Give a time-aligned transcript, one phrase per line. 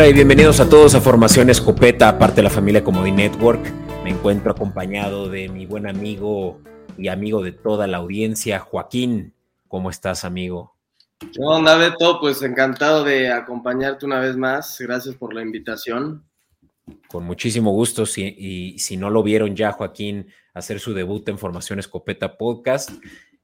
[0.00, 3.60] Hola y bienvenidos a todos a Formación Escopeta, aparte de la familia Comodi Network.
[4.02, 6.58] Me encuentro acompañado de mi buen amigo
[6.96, 9.34] y amigo de toda la audiencia, Joaquín.
[9.68, 10.74] ¿Cómo estás, amigo?
[11.18, 12.18] ¿Qué onda, Beto?
[12.18, 14.78] Pues encantado de acompañarte una vez más.
[14.80, 16.24] Gracias por la invitación.
[17.06, 18.04] Con muchísimo gusto.
[18.16, 22.88] y si no lo vieron ya, Joaquín, hacer su debut en Formación Escopeta Podcast,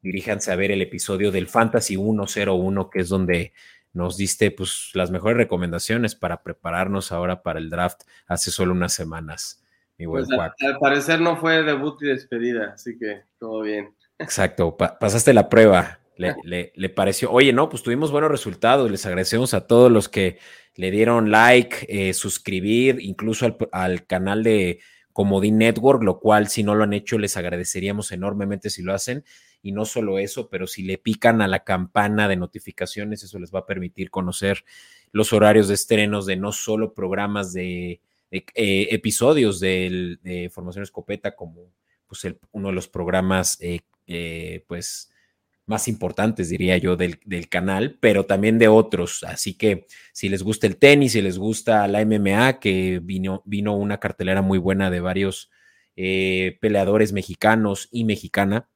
[0.01, 3.53] diríjanse a ver el episodio del Fantasy 101, que es donde
[3.97, 8.93] nos diste pues las mejores recomendaciones para prepararnos ahora para el draft hace solo unas
[8.93, 9.65] semanas.
[9.97, 13.95] Mi buen pues, al, parecer no fue debut y despedida, así que todo bien.
[14.19, 16.01] Exacto, pasaste la prueba.
[16.19, 18.91] Le, le, pareció, oye, no, pues tuvimos buenos resultados.
[18.91, 20.39] Les agradecemos a todos los que
[20.75, 24.81] le dieron like, eh, suscribir, incluso al, al canal de
[25.13, 29.27] Comodín Network, lo cual si no lo han hecho les agradeceríamos enormemente si lo hacen.
[29.67, 33.53] Y no solo eso, pero si le pican a la campana de notificaciones, eso les
[33.53, 34.65] va a permitir conocer
[35.11, 38.01] los horarios de estrenos de no solo programas de,
[38.31, 41.73] eh, episodios de Formación Escopeta, como
[42.07, 45.11] pues uno de los programas eh, eh, pues
[45.67, 49.25] más importantes, diría yo, del, canal, pero también de otros.
[49.25, 53.75] Así que si les gusta el tenis, si les gusta la MMA, que vino, vino
[53.75, 55.51] una cartelera muy buena de varios
[55.97, 58.69] peleadores mexicanos y mexicana,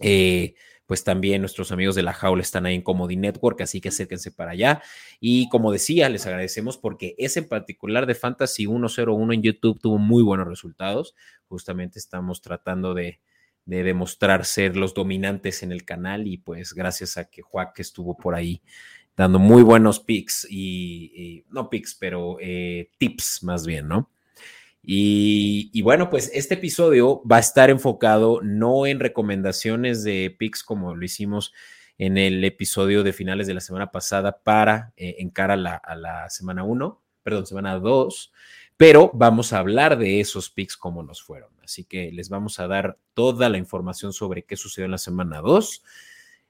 [0.00, 0.54] eh,
[0.86, 4.30] pues también nuestros amigos de la jaula están ahí en Comedy Network, así que acérquense
[4.30, 4.82] para allá.
[5.18, 9.98] Y como decía, les agradecemos porque ese en particular de Fantasy 101 en YouTube tuvo
[9.98, 11.14] muy buenos resultados.
[11.48, 13.20] Justamente estamos tratando de,
[13.66, 18.34] demostrar ser los dominantes en el canal y pues gracias a que Juac estuvo por
[18.34, 18.60] ahí
[19.16, 24.10] dando muy buenos picks y, no picks, pero eh, tips más bien, ¿no?
[24.86, 30.94] Y, bueno, pues este episodio va a estar enfocado no en recomendaciones de picks como
[30.94, 31.52] lo hicimos
[31.96, 35.96] en el episodio de finales de la semana pasada para eh, encarar a la, a
[35.96, 38.32] la semana 1, perdón, semana 2,
[38.76, 41.50] pero vamos a hablar de esos picks como nos fueron.
[41.62, 45.40] Así que les vamos a dar toda la información sobre qué sucedió en la semana
[45.40, 45.82] 2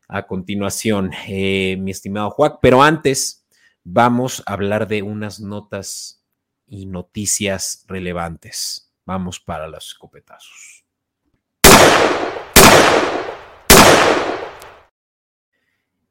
[0.09, 3.47] a continuación, eh, mi estimado Juan, pero antes
[3.85, 6.24] vamos a hablar de unas notas
[6.67, 8.93] y noticias relevantes.
[9.05, 10.85] Vamos para los escopetazos.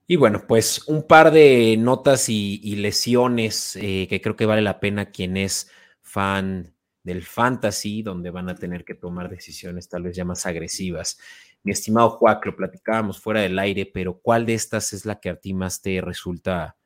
[0.06, 4.80] Y bueno, pues un par de notas y, lesiones eh, que creo que vale la
[4.80, 5.72] pena quien es
[6.02, 11.20] fan del fantasy, donde van a tener que tomar decisiones tal vez ya más agresivas.
[11.64, 15.30] Mi estimado Juan, lo platicábamos fuera del aire, pero ¿cuál de estas es la que
[15.30, 16.78] a ti más te resulta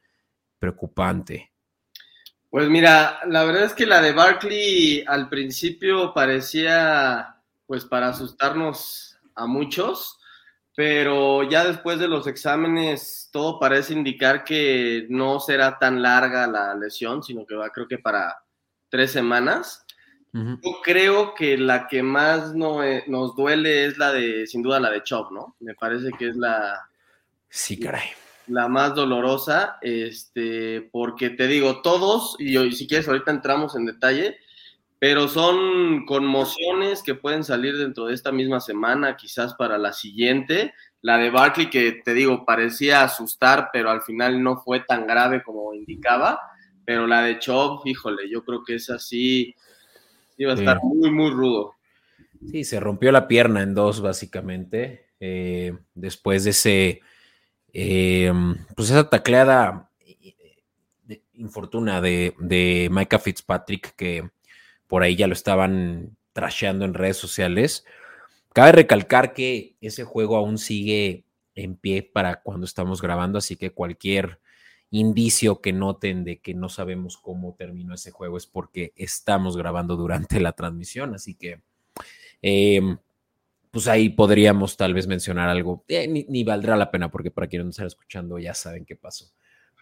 [0.59, 1.51] preocupante?
[2.49, 7.35] Pues mira, la verdad es que la de Barkley al principio parecía
[7.65, 10.17] pues para asustarnos a muchos,
[10.73, 16.73] pero ya después de los exámenes todo parece indicar que no será tan larga la
[16.75, 18.37] lesión, sino que va creo que para
[18.89, 19.83] tres semanas.
[20.33, 24.79] Yo creo que la que más no, eh, nos duele es la de, sin duda,
[24.79, 25.55] la de Chop, ¿no?
[25.61, 26.87] Me parece que es la...
[27.49, 28.11] Sí, caray
[28.47, 34.37] la más dolorosa, este, porque te digo, todos, y, si quieres ahorita entramos en detalle,
[34.99, 40.73] pero son conmociones que pueden salir dentro de esta misma semana, quizás para la siguiente.
[41.01, 45.43] La de Barkley, que te digo, parecía asustar, pero al final no fue tan grave
[45.43, 46.39] como indicaba.
[46.83, 49.53] Pero la de Chop, híjole, yo creo que es así,
[50.37, 51.75] iba a estar muy, muy rudo.
[52.49, 57.01] Sí, se rompió la pierna en dos, básicamente, eh, después de ese
[57.73, 58.31] eh,
[58.75, 59.89] pues esa tacleada
[61.03, 64.29] de infortuna de, de Micah Fitzpatrick, que
[64.87, 67.85] por ahí ya lo estaban trasheando en redes sociales.
[68.53, 71.25] Cabe recalcar que ese juego aún sigue
[71.55, 74.39] en pie para cuando estamos grabando, así que cualquier
[74.89, 79.95] indicio que noten de que no sabemos cómo terminó ese juego es porque estamos grabando
[79.95, 81.61] durante la transmisión, así que
[82.41, 82.81] eh,
[83.77, 85.85] pues ahí podríamos tal vez mencionar algo.
[85.87, 89.27] Eh, ni, valdrá la pena porque para quienes nos están escuchando ya saben qué pasó.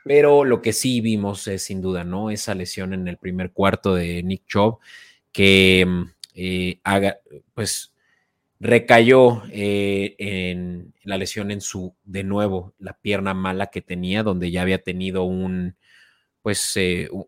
[0.03, 2.29] Pero lo que sí vimos es sin duda, ¿no?
[2.29, 4.79] Esa lesión en el primer cuarto de Nick Chubb
[5.31, 6.03] que mm,
[6.33, 7.19] eh, haga,
[7.53, 7.93] pues
[8.59, 14.51] recayó eh, en la lesión en su, de nuevo, la pierna mala que tenía, donde
[14.51, 15.77] ya había tenido un,
[16.41, 16.77] pues,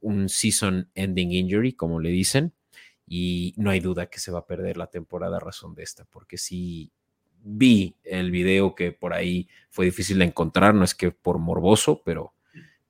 [0.01, 2.51] un season ending injury, como le dicen
[3.07, 6.05] y no hay duda que se va a perder la temporada a razón de esta,
[6.05, 6.91] porque sí
[7.41, 12.01] vi el video que por ahí fue difícil de encontrar, no es que por morboso,
[12.03, 12.33] pero,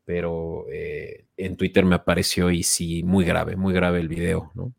[0.06, 4.74] pero eh, en Twitter me apareció y sí, muy grave, muy grave el video, ¿no?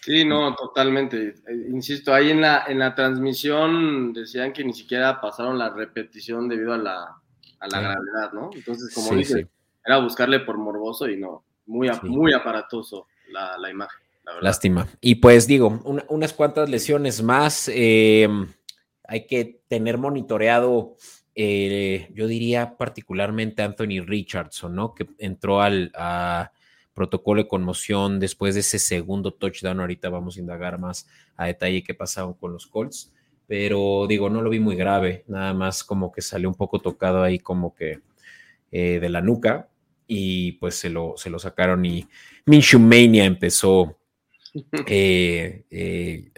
[0.00, 1.28] Sí, no, totalmente.
[1.46, 6.46] Eh, insisto, ahí en la, en la transmisión decían que ni siquiera pasaron la repetición
[6.46, 7.22] debido a la,
[7.60, 8.50] a la gravedad, ¿no?
[8.52, 9.48] Entonces, como dice
[9.84, 14.00] era buscarle por morboso y no, muy, muy aparatoso la, la imagen.
[14.40, 14.88] Lástima.
[15.00, 17.70] Y pues digo, unas cuantas lesiones más.
[17.72, 18.28] Eh,
[19.06, 20.96] hay que tener monitoreado,
[21.34, 24.94] eh, yo diría particularmente Anthony Richardson, ¿no?
[24.94, 25.92] Que entró al
[26.94, 29.80] protocolo de conmoción después de ese segundo touchdown.
[29.80, 33.12] Ahorita vamos a indagar más a detalle qué pasaba con los Colts.
[33.46, 37.22] Pero digo, no lo vi muy grave, nada más como que salió un poco tocado
[37.22, 38.00] ahí como que
[38.72, 39.68] eh, de la nuca
[40.06, 42.06] y pues se lo, se lo sacaron y
[42.46, 43.98] Minshew Mania empezó
[44.86, 46.30] eh, eh,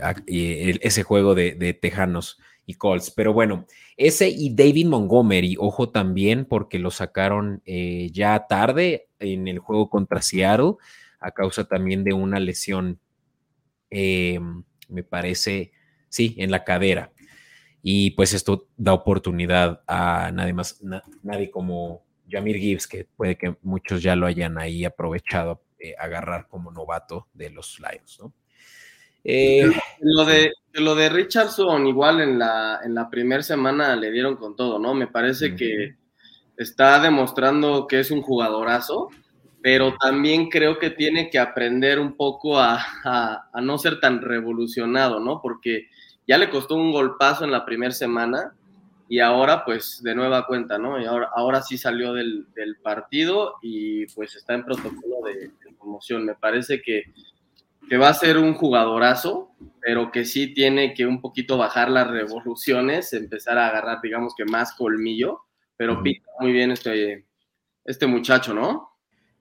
[0.80, 3.10] ese juego de, de, Tejanos y Colts.
[3.10, 3.66] Pero bueno,
[3.96, 9.90] ese y David Montgomery, ojo también porque lo sacaron eh, ya tarde en el juego
[9.90, 10.74] contra Seattle
[11.20, 13.00] a causa también de una lesión,
[13.90, 15.72] me parece,
[16.08, 17.12] sí, en la cadera.
[17.82, 20.80] Y pues esto da oportunidad a nadie más,
[21.22, 26.48] nadie como Jamir Gibbs, que puede que muchos ya lo hayan ahí aprovechado eh, agarrar
[26.48, 28.32] como novato de los Lions, ¿no?
[29.28, 29.68] Eh,
[30.00, 34.54] lo, de, lo de Richardson, igual en la, en la primera semana le dieron con
[34.54, 34.94] todo, ¿no?
[34.94, 35.96] Me parece que
[36.56, 39.10] está demostrando que es un jugadorazo,
[39.60, 42.80] pero también creo que tiene que aprender un poco a,
[43.52, 45.40] a no ser tan revolucionado, ¿no?
[45.42, 45.88] Porque
[46.26, 48.54] ya le costó un golpazo en la primera semana
[49.08, 51.00] y ahora pues de nueva cuenta, ¿no?
[51.00, 52.46] Y ahora, ahora sí salió del,
[52.82, 56.24] partido y pues está en protocolo de, promoción.
[56.24, 57.04] Me parece que,
[57.96, 63.12] va a ser un jugadorazo, pero que sí tiene que un poquito bajar las revoluciones,
[63.12, 65.42] empezar a agarrar, digamos que más colmillo,
[65.76, 67.26] pero pinta muy bien este,
[67.84, 68.90] este muchacho, ¿no?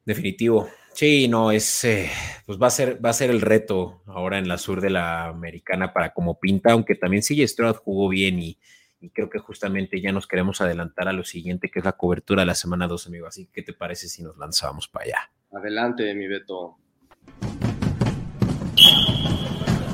[0.06, 0.70] Definitivo.
[0.94, 2.10] Sí, no, es, eh,
[2.46, 5.26] pues va a ser, va a ser el reto ahora en la sur de la
[5.26, 8.60] americana para como pinta, aunque también sigue Stroud jugó bien y,
[9.00, 12.42] y creo que justamente ya nos queremos adelantar a lo siguiente, que es la cobertura
[12.42, 13.28] de la semana 2, amigo.
[13.28, 15.32] Así que, ¿qué te parece si nos lanzamos para allá?
[15.52, 16.78] Adelante, mi Beto.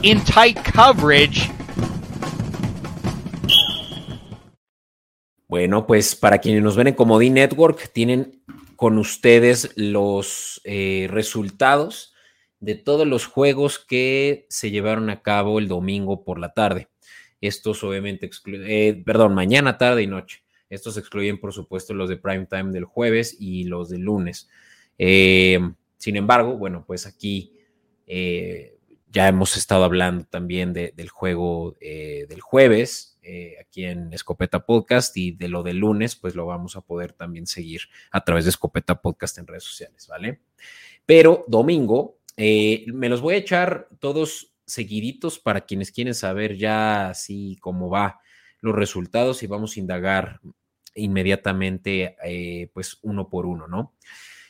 [0.03, 1.51] In tight coverage.
[5.47, 8.41] Bueno, pues para quienes nos ven en Comodín Network, tienen
[8.77, 12.15] con ustedes los eh, resultados
[12.61, 16.90] de todos los juegos que se llevaron a cabo el domingo por la tarde.
[17.41, 20.43] Estos obviamente excluyen, eh, perdón, mañana, tarde y noche.
[20.69, 24.47] Estos excluyen, por supuesto, los de prime time del jueves y los del lunes.
[24.99, 25.59] Eh,
[25.97, 27.57] sin embargo, bueno, pues aquí
[28.05, 28.77] eh,
[29.11, 33.19] ya hemos estado hablando también del juego del jueves,
[33.59, 37.47] aquí en Escopeta Podcast, y de lo del lunes, pues lo vamos a poder también
[37.47, 40.39] seguir a través de Escopeta Podcast en redes sociales, ¿vale?
[41.05, 47.57] Pero domingo, me los voy a echar todos seguiditos para quienes quieren saber ya así
[47.61, 48.19] cómo va
[48.61, 50.39] los resultados y vamos a indagar
[50.95, 53.93] inmediatamente eh, pues uno por uno, ¿no?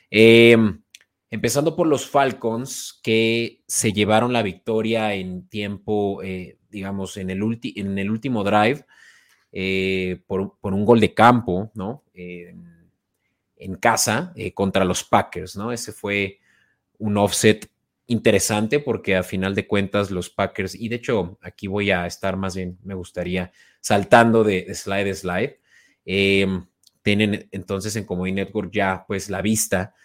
[0.10, 0.82] Em,
[1.30, 7.42] empezando por los Falcons que se llevaron la victoria en tiempo, eh, digamos, en el,
[7.76, 8.86] en el, último drive
[9.52, 12.04] eh, por, un gol de campo, ¿no?
[12.14, 15.72] en casa contra los Packers, ¿no?
[15.72, 16.40] Ese fue
[16.98, 17.71] un offset
[18.12, 22.36] interesante porque a final de cuentas los Packers, y de hecho aquí voy a estar
[22.36, 25.60] más bien, me gustaría, saltando de, slide a slide,
[26.06, 26.66] em,
[27.02, 29.96] tienen entonces en Comedy Network ya pues la vista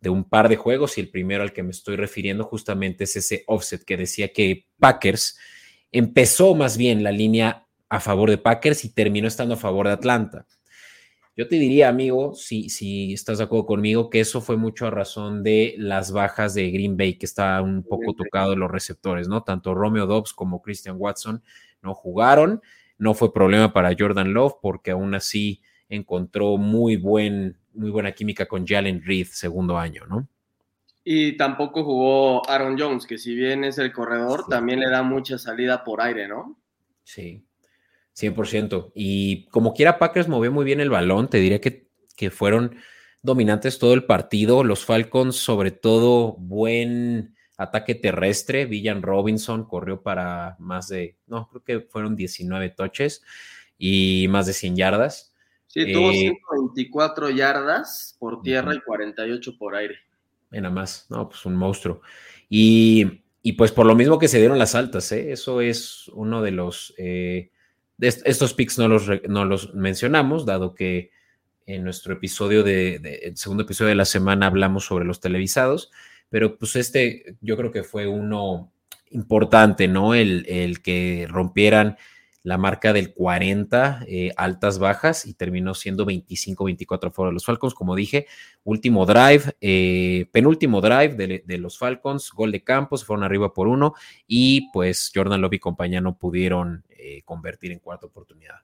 [0.00, 3.16] de un par de juegos y el primero al que me estoy refiriendo justamente es
[3.16, 5.36] ese offset que decía que Packers
[5.90, 9.92] empezó más bien la línea a favor de Packers y terminó estando a favor de
[9.92, 10.46] Atlanta.
[11.36, 14.90] Yo te diría, amigo, si, si estás de acuerdo conmigo, que eso fue mucho a
[14.90, 19.28] razón de las bajas de Green Bay, que está un poco tocado en los receptores,
[19.28, 19.42] ¿no?
[19.42, 21.42] Tanto Romeo Dobbs como Christian Watson
[21.82, 22.62] no jugaron.
[22.98, 28.46] No fue problema para Jordan Love porque aún así encontró muy, buen, muy buena química
[28.46, 30.26] con Jalen Reed, segundo año, ¿no?
[31.04, 35.38] Y tampoco jugó Aaron Jones, que si bien es el corredor, también le da mucha
[35.38, 36.58] salida por aire, ¿no?
[37.04, 37.45] Sí.
[38.16, 38.92] 100%.
[38.94, 41.28] Y como quiera, Packers movió muy bien el balón.
[41.28, 42.76] Te diría que, que fueron
[43.22, 44.64] dominantes todo el partido.
[44.64, 48.66] Los Falcons, sobre todo, buen ataque terrestre.
[48.66, 53.22] Villan Robinson corrió para más de, no, creo que fueron 19 toches
[53.78, 55.34] y más de 100 yardas.
[55.66, 59.96] Sí, tuvo 124 eh, yardas por tierra y 48 por aire.
[60.50, 62.00] Nada más, no, pues un monstruo.
[62.48, 65.32] Y, y, pues por lo mismo que se dieron las altas, ¿eh?
[65.32, 67.50] eso es uno de los eh,
[67.98, 71.10] estos picks no los, no los mencionamos, dado que
[71.66, 75.90] en nuestro episodio de, el segundo episodio de la semana hablamos sobre los televisados,
[76.28, 78.72] pero pues este yo creo que fue uno
[79.10, 80.14] importante, ¿no?
[80.14, 81.96] El, el que rompieran
[82.46, 87.74] la marca del 40 eh, altas bajas y terminó siendo 25-24 a de los Falcons.
[87.74, 88.28] Como dije,
[88.62, 93.66] último drive, eh, penúltimo drive de, los Falcons, gol de campo, se fueron arriba por
[93.66, 93.94] uno
[94.28, 98.60] y pues Jordan Love y compañía no pudieron eh, convertir en cuarta oportunidad.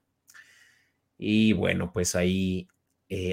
[1.18, 2.68] Y bueno, pues ahí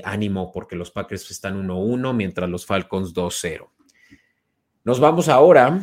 [0.03, 3.69] ánimo porque los Packers están 1-1 mientras los Falcons 2-0.
[4.83, 5.81] Nos vamos ahora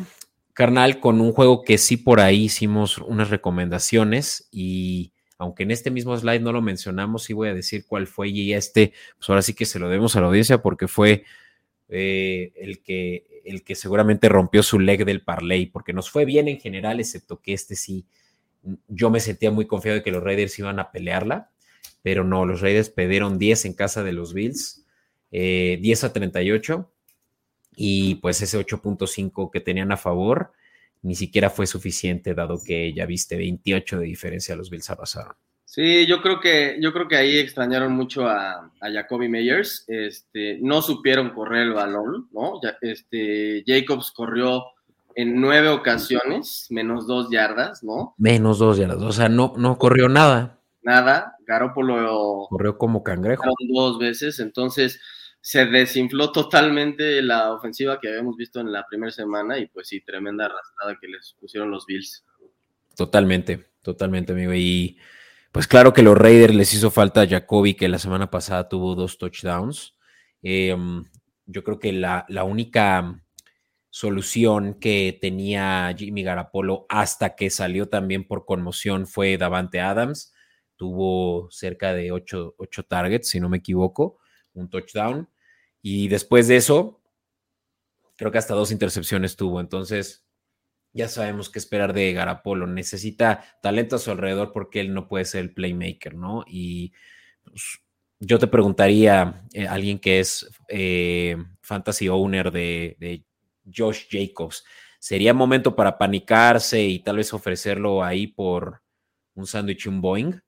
[0.57, 5.91] carnal, con un juego que sí por ahí hicimos unas recomendaciones y aunque en este
[5.91, 9.43] mismo slide no lo mencionamos, sí voy a decir cuál fue y este, pues ahora
[9.43, 11.25] sí que se lo demos a la audiencia porque fue
[11.89, 16.47] eh, el, que, el que seguramente rompió su leg del parlay, porque nos fue bien
[16.47, 18.07] en general, excepto que este sí,
[18.87, 21.51] yo me sentía muy confiado de que los Raiders iban a pelearla,
[22.01, 24.85] pero no, los Raiders perdieron 10 en casa de los Bills,
[25.31, 26.91] 10 eh, a 38
[27.75, 30.51] y pues ese 8.5 que tenían a favor
[31.01, 35.35] ni siquiera fue suficiente dado que ya viste 28 de diferencia los Bills pasaron.
[35.65, 40.57] Sí, yo creo que yo creo que ahí extrañaron mucho a, a Jacoby Meyers, este,
[40.61, 42.59] no supieron correr el balón, ¿no?
[42.81, 44.63] este, Jacobs corrió
[45.17, 48.13] en nueve ocasiones, menos dos yardas, ¿no?
[48.19, 50.59] Menos dos yardas, o sea, no, no corrió nada.
[50.83, 53.43] Nada, Garoppolo corrió como cangrejo.
[53.73, 55.01] Dos veces, entonces
[55.41, 60.01] se desinfló totalmente la ofensiva que habíamos visto en la primera semana y pues sí,
[60.01, 62.23] tremenda arrastrada que les pusieron los Bills.
[62.95, 64.53] Totalmente, totalmente, amigo.
[64.53, 64.99] Y
[65.51, 68.93] pues claro que los Raiders les hizo falta a Jacoby, que la semana pasada tuvo
[68.93, 69.95] dos touchdowns.
[70.43, 71.05] Em,
[71.47, 73.19] yo creo que la, la, única
[73.89, 80.33] solución que tenía Jimmy Garapolo hasta que salió también por conmoción fue Davante Adams.
[80.75, 84.19] Tuvo cerca de ocho, ocho targets, si no me equivoco,
[84.53, 85.29] un touchdown.
[85.81, 87.01] Y después de eso,
[88.15, 89.59] creo que hasta dos intercepciones tuvo.
[89.59, 90.25] Entonces,
[90.93, 92.67] ya sabemos qué esperar de Garapolo.
[92.67, 96.43] Necesita talento a su alrededor porque él no puede ser el playmaker, ¿no?
[96.47, 96.93] Y
[97.43, 97.79] pues,
[98.19, 103.25] yo te preguntaría, eh, alguien que es eh, fantasy owner de,
[103.73, 104.63] Josh Jacobs,
[104.99, 108.81] ¿sería momento para panicarse y tal vez ofrecerlo ahí por
[109.35, 110.39] un sándwich un Boeing?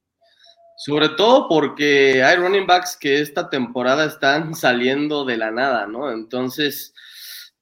[0.77, 6.11] Sobre todo porque hay running backs que esta temporada están saliendo de la nada, ¿no?
[6.11, 6.93] Entonces,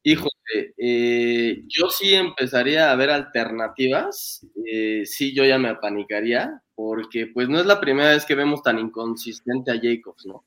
[0.03, 4.45] híjole, eh, yo sí empezaría a ver alternativas.
[4.71, 8.61] Eh, sí, yo ya me apanicaría, porque pues no es la primera vez que vemos
[8.61, 10.45] tan inconsistente a Jacobs, ¿no?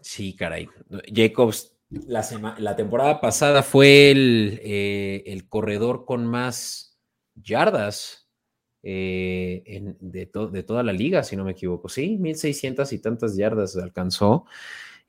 [0.00, 0.68] Sí, caray.
[1.14, 6.98] Jacobs, la, la temporada pasada fue el, eh, el corredor con más
[7.34, 8.28] yardas
[8.82, 11.88] eh, de, de, toda la liga, si no me equivoco.
[11.88, 14.46] Sí, 1600 y tantas yardas alcanzó.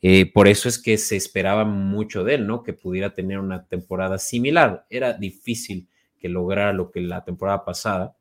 [0.01, 2.63] Eh, por eso es que se esperaba mucho de él, ¿no?
[2.63, 4.85] Que pudiera tener una temporada similar.
[4.89, 5.87] Era difícil
[6.19, 8.15] que lograra lo que la temporada pasada,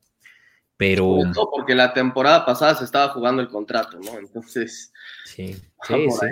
[0.77, 1.21] pero...
[1.51, 4.19] porque la temporada pasada se estaba jugando el contrato, ¿no?
[4.19, 4.93] Entonces...
[5.25, 5.55] Sí,
[5.87, 6.27] sí, sí.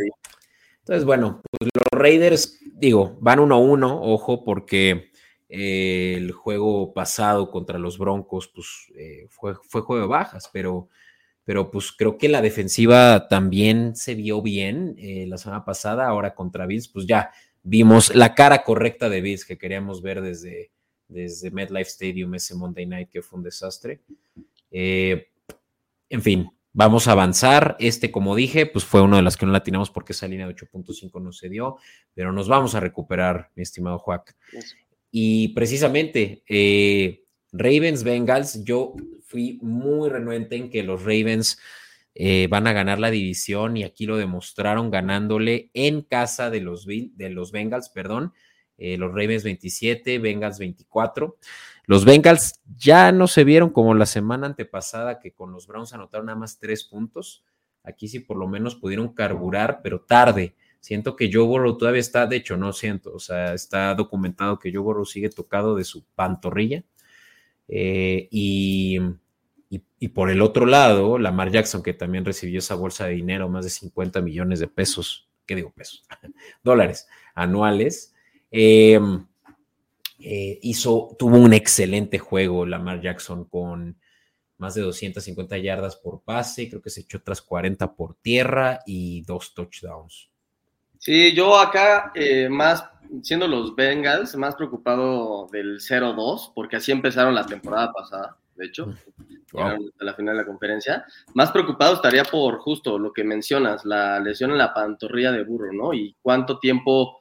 [0.84, 5.10] Entonces, bueno, pues los Raiders, digo, van uno a uno, ojo, porque
[5.48, 10.90] el juego pasado contra los Broncos, pues eh, fue, fue juego de bajas, pero,
[11.42, 16.34] pero pues creo que la defensiva también se vio bien eh, la semana pasada, ahora
[16.34, 17.30] contra Bills, pues ya
[17.62, 20.70] vimos la cara correcta de Bills que queríamos ver desde,
[21.08, 24.00] desde MetLife Stadium ese Monday Night que fue un desastre.
[24.70, 25.28] Eh,
[26.10, 27.76] en fin, vamos a avanzar.
[27.78, 30.54] Este, como dije, pues fue uno de las que no latinamos porque esa línea de
[30.54, 31.78] 8.5 no se dio,
[32.12, 34.36] pero nos vamos a recuperar, mi estimado Juac.
[35.10, 41.58] Y precisamente, eh, Ravens Bengals, yo fui muy renuente en que los Ravens
[42.16, 46.86] eh, van a ganar la división y aquí lo demostraron ganándole en casa de los,
[46.86, 48.32] de los Bengals, perdón,
[48.76, 51.38] eh, los Ravens 27, Bengals 24.
[51.86, 56.26] Los Bengals ya no se vieron como la semana antepasada que con los Browns anotaron
[56.26, 57.44] nada más tres puntos.
[57.82, 60.54] Aquí sí por lo menos pudieron carburar, pero tarde.
[60.80, 64.70] Siento que Joe Burrow todavía está, de hecho, no siento, o sea, está documentado que
[64.70, 66.84] Joe Burrow sigue tocado de su pantorrilla.
[67.68, 68.98] Eh, y,
[70.12, 73.70] por el otro lado, Lamar Jackson, que también recibió esa bolsa de dinero, más de
[73.70, 76.04] 50 millones de pesos, ¿qué digo pesos?
[76.62, 78.14] dólares anuales.
[78.50, 79.00] Eh,
[80.24, 83.98] eh, hizo, tuvo un excelente juego Lamar Jackson con
[84.56, 89.22] más de 250 yardas por pase, creo que se echó otras 40 por tierra y
[89.22, 90.30] dos touchdowns.
[90.98, 92.84] Sí, yo acá, eh, más
[93.22, 98.94] siendo los Bengals, más preocupado del 0-2, porque así empezaron la temporada pasada, de hecho,
[99.58, 101.04] a la final de la conferencia.
[101.34, 105.72] Más preocupado estaría por justo lo que mencionas, la lesión en la pantorrilla de burro,
[105.72, 105.92] ¿no?
[105.92, 107.20] Y cuánto tiempo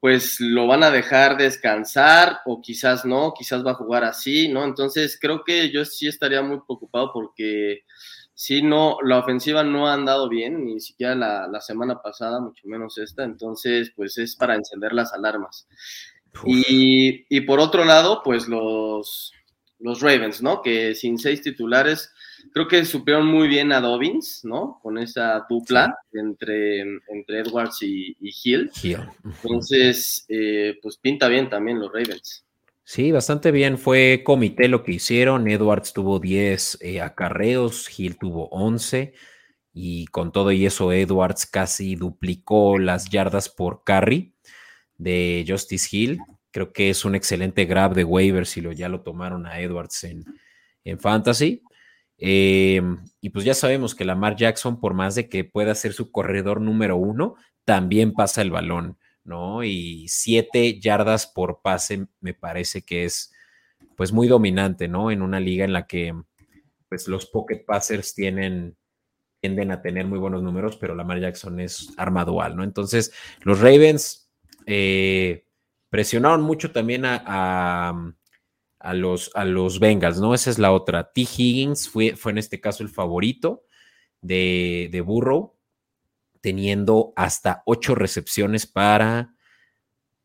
[0.00, 4.64] pues lo van a dejar descansar o quizás no, quizás va a jugar así, ¿no?
[4.64, 7.82] Entonces creo que yo sí estaría muy preocupado porque
[8.34, 12.96] si no, la ofensiva no ha andado bien, ni siquiera la, semana pasada, mucho menos
[12.98, 15.66] esta, entonces pues es para encender las alarmas.
[16.44, 19.32] Y, y, por otro lado, pues los,
[19.80, 20.62] los Ravens, ¿no?
[20.62, 22.12] Que sin seis titulares,
[22.52, 24.78] creo que supieron muy bien a Dobbins, ¿no?
[24.82, 28.70] Con esa dupla entre, entre Edwards y, Hill.
[29.24, 32.44] Entonces, eh, pues pinta bien también los Ravens.
[32.84, 33.76] Sí, bastante bien.
[33.76, 35.46] Fue comité lo que hicieron.
[35.46, 39.12] Edwards tuvo 10 eh, acarreos, Hill tuvo 11.
[39.74, 44.34] Y con todo y eso, Edwards casi duplicó las yardas por carry
[44.96, 46.18] de Justice Hill.
[46.50, 50.04] Creo que es un excelente grab de waivers si lo, ya lo tomaron a Edwards
[50.04, 50.24] en,
[50.84, 51.62] en Fantasy.
[52.18, 52.82] Eh,
[53.20, 56.60] y pues ya sabemos que Lamar Jackson, por más de que pueda ser su corredor
[56.60, 59.62] número uno, también pasa el balón, ¿no?
[59.62, 63.32] Y siete yardas por pase me parece que es
[63.96, 65.10] pues muy dominante, ¿no?
[65.10, 66.14] En una liga en la que
[66.88, 68.76] pues los pocket passers tienen
[69.40, 72.64] tienden a tener muy buenos números, pero Lamar Jackson es arma dual, ¿no?
[72.64, 74.28] Entonces, los Ravens
[74.66, 75.44] eh,
[75.90, 78.12] presionaron mucho también a a
[78.94, 80.34] los, a los Bengals, ¿no?
[80.34, 81.12] Esa es la otra.
[81.12, 81.22] T.
[81.22, 83.64] Higgins fue, fue en este caso el favorito
[84.20, 85.56] de, de Burrow,
[86.40, 89.34] teniendo hasta ocho recepciones para,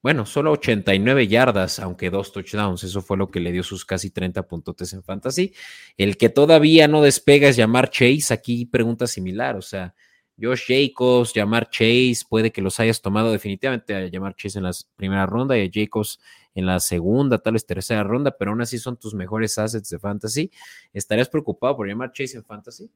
[0.02, 2.84] bueno, solo 89 yardas, aunque dos touchdowns.
[2.84, 5.54] Eso fue lo que le dio sus casi 30 puntotes en fantasy.
[5.98, 8.34] El que todavía no despega es llamar Chase.
[8.34, 9.96] Aquí pregunta similar, o sea,
[10.40, 14.72] Josh Jacobs, llamar Chase, puede que los hayas tomado definitivamente a llamar Chase en la
[14.96, 16.20] primera ronda y a Jacobs
[16.56, 20.00] en la segunda, tal vez tercera ronda, pero aún así son tus mejores assets de
[20.00, 20.52] fantasy.
[20.94, 22.90] ¿Estarías preocupado por llamar Chase en fantasy?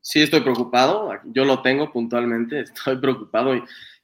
[0.00, 1.10] Sí, estoy preocupado.
[1.26, 2.60] Yo lo tengo puntualmente.
[2.60, 3.52] Estoy preocupado.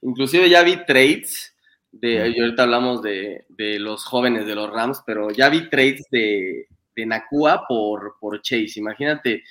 [0.03, 1.55] Inclusive ya vi trades.
[1.93, 6.69] De, y ahorita hablamos de, los jóvenes de los Rams, pero ya vi trades de,
[6.95, 8.73] de Nakua por, por Chase.
[8.77, 9.45] Imagínate,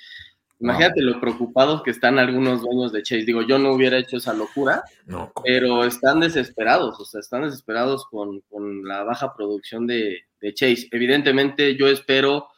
[0.58, 3.24] Imagínate lo preocupados que están algunos dueños de Chase.
[3.24, 4.82] Digo, yo no hubiera hecho esa locura,
[5.44, 8.42] pero están desesperados, o sea, están desesperados con,
[8.84, 10.22] la baja producción de,
[10.54, 10.88] Chase.
[10.92, 12.48] Evidentemente, yo espero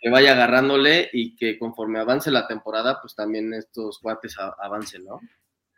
[0.00, 5.20] que vaya agarrándole y que conforme avance la temporada, pues también estos cuates avancen, ¿no?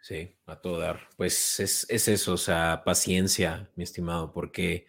[0.00, 1.08] Sí, a todo dar.
[1.16, 4.86] Pues es, es eso, o sea, paciencia, mi estimado, porque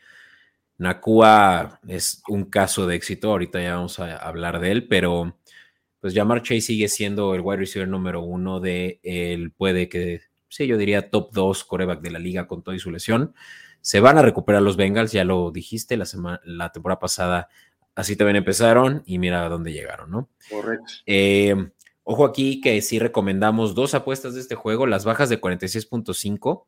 [0.77, 3.31] Nakua es un caso de éxito.
[3.31, 5.36] Ahorita ya vamos a hablar de él, pero
[6.07, 10.65] pues Jamar Chase sigue siendo el wide receiver número uno de él puede que, sí,
[10.65, 13.35] yo diría top dos coreback de la liga con toda y su lesión.
[13.81, 17.49] Se van a recuperar los Bengals, ya lo dijiste la, semana, la temporada pasada,
[17.93, 20.29] así también empezaron y mira a dónde llegaron, ¿no?
[20.49, 20.85] Correcto.
[21.05, 21.71] Eh,
[22.05, 26.67] ojo aquí que sí recomendamos dos apuestas de este juego, las bajas de 46.5.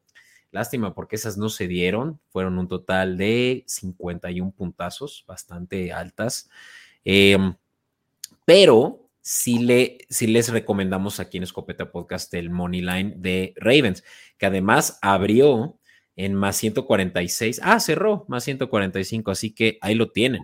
[0.51, 6.49] Lástima porque esas no se dieron, fueron un total de 51 puntazos, bastante altas.
[7.05, 7.37] Eh,
[8.43, 14.03] pero si, le, les recomendamos aquí en Escopeta Podcast el Money Line de Ravens,
[14.37, 15.79] que además abrió
[16.15, 17.61] en más 146.
[17.63, 20.43] Ah, cerró más 145, así que ahí lo tienen.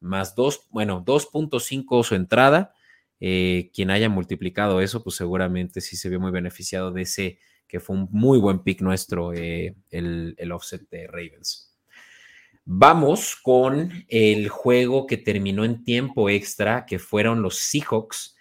[0.00, 2.74] Más 2, bueno, 2.5 su entrada.
[3.20, 7.80] Eh, quien haya multiplicado eso, pues seguramente sí se vio muy beneficiado de ese, que
[7.80, 11.75] fue un muy buen pick nuestro, eh, el, el offset de Ravens.
[12.68, 18.36] Vamos con el juego que terminó en tiempo extra, que fueron los Seahawks,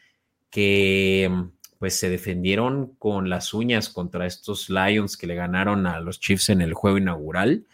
[0.50, 1.32] que
[1.78, 6.50] pues se defendieron con las uñas contra estos Lions que le ganaron a los Chiefs
[6.50, 7.68] en el juego inaugural.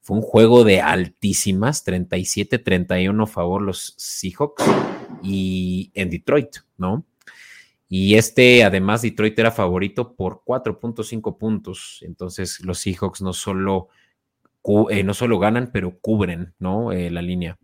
[0.00, 4.64] Fue un juego de altísimas, 37-31 a favor los Seahawks
[5.22, 7.06] y en Detroit, ¿no?
[7.88, 12.00] Y este, además, Detroit era favorito por 4.5 puntos.
[12.02, 13.90] Entonces, los Seahawks no solo
[14.90, 16.92] eh, no solo ganan, pero cubren, ¿no?
[16.92, 17.58] Eh, la línea.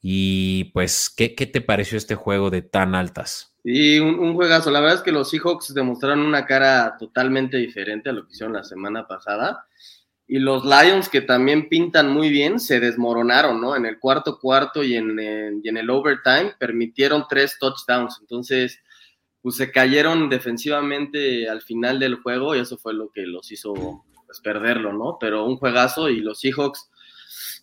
[0.00, 3.54] Y pues, ¿qué, te pareció este juego de tan altas?
[3.64, 4.70] Sí, un, juegazo.
[4.70, 8.54] La verdad es que los Seahawks demostraron una cara totalmente diferente a lo que hicieron
[8.54, 9.66] la semana pasada.
[10.26, 13.74] Y los Lions, que también pintan muy bien, se desmoronaron, ¿no?
[13.74, 15.18] En el cuarto cuarto y en,
[15.62, 18.18] y en el overtime permitieron tres touchdowns.
[18.20, 18.78] Entonces,
[19.40, 24.04] pues se cayeron defensivamente al final del juego y eso fue lo que los hizo
[24.28, 25.16] pues perderlo, ¿no?
[25.18, 26.90] Pero un juegazo y los Seahawks,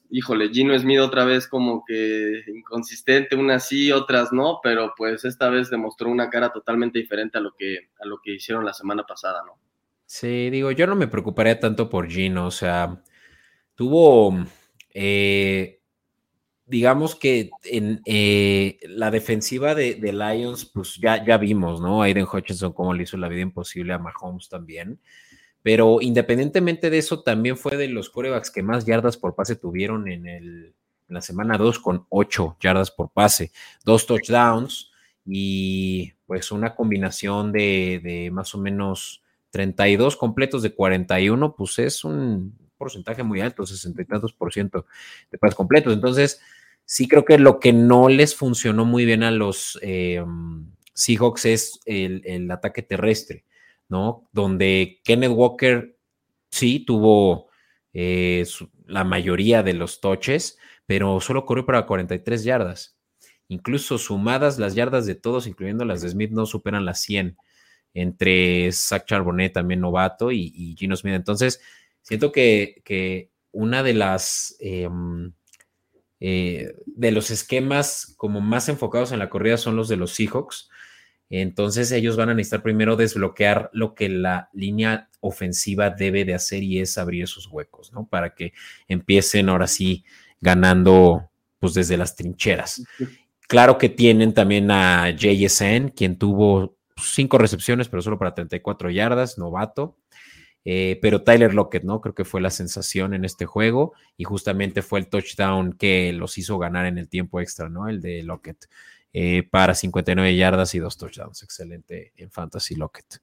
[0.10, 5.50] híjole, Gino Smith otra vez como que inconsistente, unas sí, otras no, pero pues esta
[5.50, 9.04] vez demostró una cara totalmente diferente a lo que, a lo que hicieron la semana
[9.04, 9.60] pasada, ¿no?
[10.08, 13.04] Sí, digo, yo no me preocuparía tanto por Gino, o sea,
[13.76, 14.36] tuvo,
[14.92, 15.82] eh,
[16.66, 22.02] digamos que en eh, la defensiva de, de, Lions, pues ya, ya vimos, ¿no?
[22.02, 25.00] Aiden Hutchinson cómo le hizo la vida imposible a Mahomes también
[25.66, 30.08] Pero independientemente de eso, también fue de los corebacks que más yardas por pase tuvieron
[30.08, 30.76] en, el,
[31.08, 33.52] en la semana 2 con 8 yardas por pase,
[33.84, 34.92] dos touchdowns
[35.26, 42.04] y pues una combinación de, de más o menos 32 completos de 41, pues es
[42.04, 44.86] un porcentaje muy alto, 60 y tantos por ciento
[45.32, 45.94] de pases completos.
[45.94, 46.42] Entonces,
[46.86, 50.24] sí creo que lo que no les funcionó muy bien a los eh,
[50.94, 53.46] Seahawks es el, ataque terrestre,
[53.90, 54.28] ¿no?
[54.32, 55.98] Donde Kenneth Walker
[56.52, 57.50] sí tuvo
[57.94, 58.46] eh,
[58.86, 62.98] la mayoría de los toches, pero solo corrió para 43 yardas.
[63.48, 67.38] Incluso sumadas las yardas de todos, incluyendo las de Smith, no superan las 100
[67.94, 71.14] entre Zach Charbonnet, también novato, y, Gino Smith.
[71.14, 71.62] Entonces,
[72.02, 75.32] siento que, que una de las em,
[76.20, 80.70] eh, de los esquemas como más enfocados en la corrida son los de los Seahawks.
[81.30, 86.64] Entonces ellos van a necesitar primero desbloquear lo que la línea ofensiva debe de hacer
[86.64, 88.08] y es abrir esos huecos, ¿no?
[88.08, 88.54] Para que
[88.88, 90.06] empiecen ahora sí
[90.40, 92.84] ganando pues desde las trincheras.
[93.48, 99.38] Claro que tienen también a JSN, quien tuvo cinco recepciones, pero solo para 34 yardas,
[99.38, 99.98] novato.
[100.68, 102.02] Eh, pero Tyler Lockett, ¿no?
[102.02, 106.40] Creo que fue la sensación en este juego y justamente fue el touchdown que los
[106.40, 107.88] hizo ganar en el tiempo extra, ¿no?
[107.88, 108.66] El de Lockett
[109.18, 111.42] eh, para 59 yardas y dos touchdowns.
[111.42, 113.22] Excelente en Fantasy Lockett.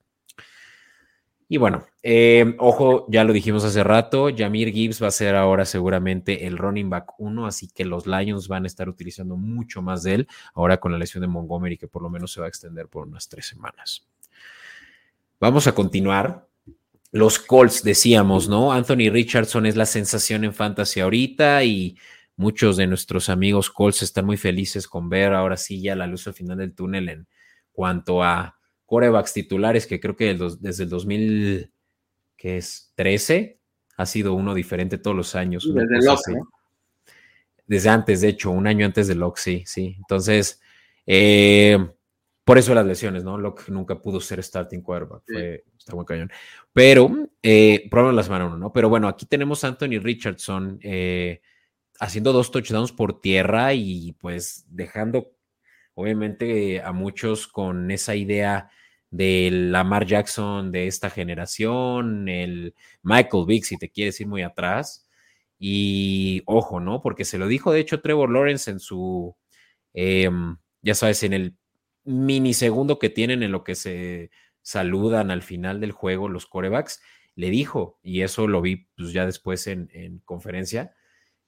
[1.47, 5.65] Y bueno, eh, ojo, ya lo dijimos hace rato, Jamir Gibbs va a ser ahora
[5.65, 10.01] seguramente el running back 1, así que los Lions van a estar utilizando mucho más
[10.01, 12.49] de él, ahora con la lesión de Montgomery, que por lo menos se va a
[12.49, 14.07] extender por unas tres semanas.
[15.39, 16.47] Vamos a continuar
[17.11, 18.71] los Colts, decíamos, ¿no?
[18.73, 21.95] Anthony Richardson es la sensación en fantasy ahorita y
[22.35, 26.25] muchos de nuestros amigos Colts están muy felices con ver ahora sí ya la luz
[26.27, 27.27] al final del túnel en
[27.71, 33.59] cuanto a corebacks titulares, que creo que desde el 2013
[33.97, 35.69] ha sido uno diferente todos los años.
[35.73, 36.49] Desde Locke, ¿no?
[37.65, 39.95] Desde antes, de hecho, un año antes de Locke, sí, sí.
[39.97, 40.61] Entonces,
[41.05, 41.77] eh,
[42.43, 43.37] por eso las lesiones, ¿no?
[43.37, 46.29] Locke nunca pudo ser starting quarterback, fue, está muy cañón.
[46.73, 47.09] Pero,
[47.41, 48.73] eh, probablemente la semana uno, ¿no?
[48.73, 51.41] Pero bueno, aquí tenemos a Anthony Richardson eh,
[51.99, 55.31] haciendo dos touchdowns por tierra y pues dejando,
[55.93, 58.69] obviamente, a muchos con esa idea
[59.09, 65.07] del Lamar Jackson de esta generación, el Michael Vick, si te quieres ir muy atrás.
[65.59, 67.01] Y ojo, ¿no?
[67.01, 69.35] Porque se lo dijo, de hecho, Trevor Lawrence en su,
[69.93, 71.55] em, ya sabes, en el
[72.03, 77.01] minisegundo que tienen en lo que se saludan al final del juego los corebacks,
[77.35, 80.95] le dijo, y eso lo vi pues, ya después en, conferencia,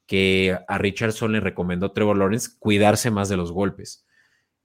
[0.06, 4.06] que a Richardson le recomendó Trevor Lawrence cuidarse más de los golpes.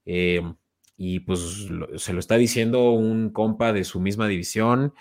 [0.06, 0.56] Em,
[0.98, 4.94] y pues se lo está diciendo un compa de su misma división,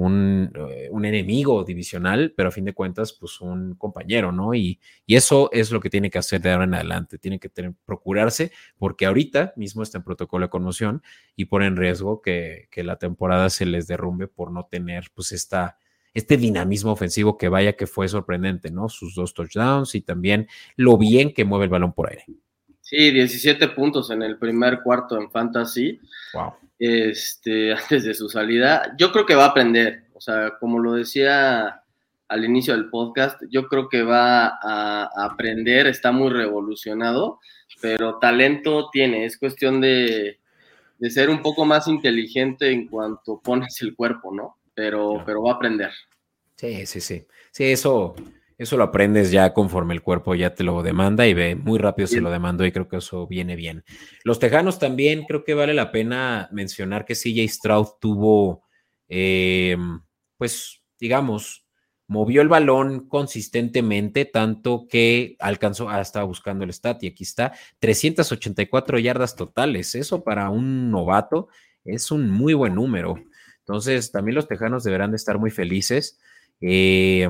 [0.00, 4.54] eh, un, enemigo divisional, pero a fin de cuentas, pues un compañero, ¿no?
[4.54, 7.50] Y, y, eso es lo que tiene que hacer de ahora en adelante, tiene que
[7.84, 11.02] procurarse, porque ahorita mismo está en protocolo de conmoción
[11.34, 15.32] y pone en riesgo que, que, la temporada se les derrumbe por no tener, pues,
[15.32, 15.78] esta,
[16.14, 18.88] este dinamismo ofensivo que vaya que fue sorprendente, ¿no?
[18.88, 22.24] Sus dos touchdowns y también lo bien que mueve el balón por aire.
[22.80, 26.00] Sí, 17 puntos en el primer cuarto en Fantasy.
[26.34, 28.94] Wow este, antes de su salida.
[28.98, 31.82] Yo creo que va a aprender, o sea, como lo decía
[32.28, 37.40] al inicio del podcast, yo creo que va a, aprender, está muy revolucionado,
[37.80, 40.38] pero talento tiene, es cuestión de,
[40.98, 44.57] de, ser un poco más inteligente en cuanto pones el cuerpo, ¿no?
[44.78, 45.90] Pero, pero va a aprender.
[46.54, 47.26] Sí, sí, sí.
[47.50, 48.14] Sí, eso,
[48.56, 52.06] eso lo aprendes ya conforme el cuerpo ya te lo demanda y ve muy rápido
[52.06, 53.82] si lo demandó y creo que eso viene bien.
[54.22, 58.62] Los Tejanos también creo que vale la pena mencionar que CJ Stroud tuvo,
[59.08, 59.76] eh,
[60.36, 61.66] pues digamos,
[62.06, 67.52] movió el balón consistentemente, tanto que alcanzó, ah, estaba buscando el stat y aquí está,
[67.80, 69.96] 384 yardas totales.
[69.96, 71.48] Eso para un novato
[71.84, 73.16] es un muy buen número.
[73.68, 76.18] Entonces, también los Tejanos deberán de estar muy felices.
[76.60, 77.28] Eh,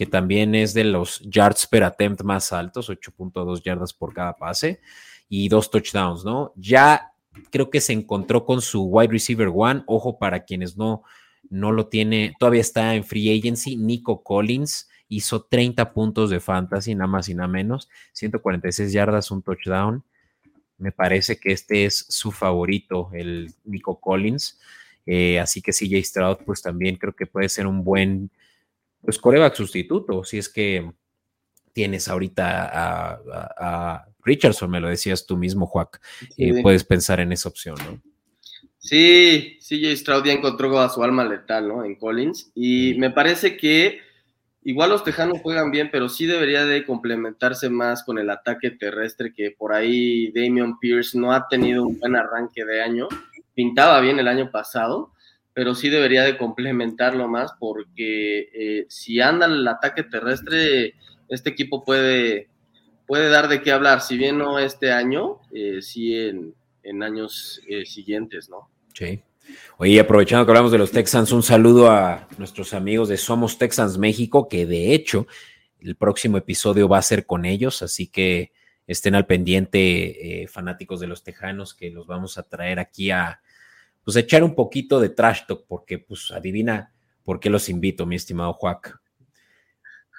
[0.00, 4.80] que también es de los yards per attempt más altos, 8.2 yardas por cada pase
[5.28, 6.54] y dos touchdowns, ¿no?
[6.56, 7.12] Ya
[7.50, 11.02] creo que se encontró con su wide receiver one, ojo para quienes no,
[11.50, 16.94] no lo tiene, todavía está en free agency, Nico Collins hizo 30 puntos de fantasy,
[16.94, 20.02] nada más y nada menos, 146 yardas, un touchdown.
[20.78, 24.58] Me parece que este es su favorito, el Nico Collins.
[25.06, 28.30] Eh, así que CJ Stroud, pues también creo que puede ser un buen
[29.02, 30.90] pues coreback sustituto, si es que
[31.72, 35.98] tienes ahorita a, Richardson, me lo decías tú mismo, Juac,
[36.62, 38.02] puedes pensar en esa opción, ¿no?
[38.80, 41.84] Sí, CJ Stroud ya encontró a su alma letal, ¿no?
[41.84, 42.50] En Collins.
[42.54, 44.00] Y me parece que
[44.62, 49.34] igual los Tejanos juegan bien, pero sí debería de complementarse más con el ataque terrestre,
[49.34, 53.08] que por ahí Damian Pierce no ha tenido un buen arranque de año.
[53.54, 55.12] Pintaba bien el año pasado,
[55.52, 60.94] pero sí debería de complementarlo más porque eh, si anda el ataque terrestre,
[61.28, 62.48] este equipo puede,
[63.06, 67.60] puede dar de qué hablar, si bien no este año, eh, sí en, en años
[67.68, 68.70] eh, siguientes, ¿no?
[68.94, 69.20] Sí.
[69.78, 73.98] Oye, aprovechando que hablamos de los Texans, un saludo a nuestros amigos de Somos Texans
[73.98, 75.26] México, que de hecho
[75.80, 78.52] el próximo episodio va a ser con ellos, así que
[78.90, 83.40] estén al pendiente, fanáticos de los Tejanos, que los vamos a traer aquí a,
[84.04, 88.16] pues echar un poquito de trash talk, porque pues adivina por qué los invito, mi
[88.16, 89.00] estimado Juac.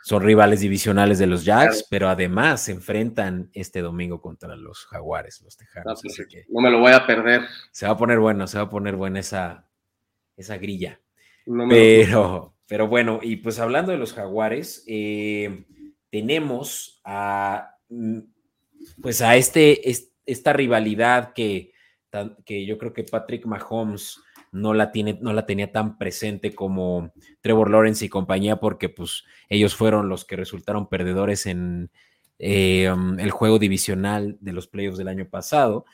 [0.04, 5.42] Son rivales divisionales de los Jacks, pero además se enfrentan este domingo contra los Jaguares,
[5.42, 6.02] los Tejanos.
[6.04, 7.42] No, pues, no me lo voy a perder.
[7.72, 9.68] Se va a poner bueno, se va a poner buena esa,
[10.38, 11.00] esa grilla.
[11.70, 15.66] pero, pero bueno, y pues hablando de los Jaguares, eh,
[16.10, 18.20] tenemos a mm,
[19.02, 19.82] pues a este,
[20.26, 21.72] esta rivalidad que
[22.46, 24.20] que yo creo que Patrick Mahomes
[24.52, 29.24] no la, tiene, no la tenía tan presente como Trevor Lawrence y compañía, porque pues
[29.48, 31.90] ellos fueron los que resultaron perdedores en
[32.38, 35.86] eh, um, el juego divisional de los playoffs del año pasado.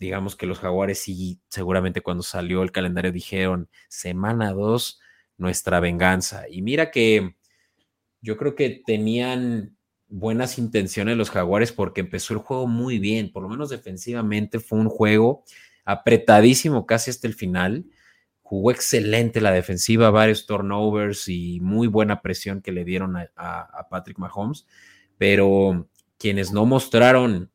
[0.00, 5.00] Digamos que los Jaguares sí, seguramente cuando salió el calendario dijeron, semana 2,
[5.38, 6.48] nuestra venganza.
[6.50, 7.36] Y mira que
[8.20, 9.76] yo creo que tenían
[10.12, 14.78] buenas intenciones los Jaguares porque empezó el juego muy bien, por lo menos defensivamente fue
[14.78, 15.44] un juego
[15.84, 17.86] apretadísimo casi hasta el final.
[18.42, 24.18] Jugó excelente la defensiva, varios turnovers y muy buena presión que le dieron a, Patrick
[24.18, 24.66] Mahomes,
[25.16, 27.50] pero quienes no mostraron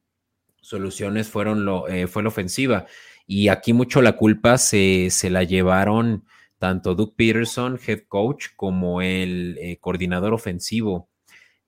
[0.60, 2.88] soluciones fueron lo, eh, fue la ofensiva.
[3.28, 6.26] Y aquí mucho la culpa se, se la llevaron
[6.58, 11.10] tanto Doug Peterson, head coach, como el eh, coordinador ofensivo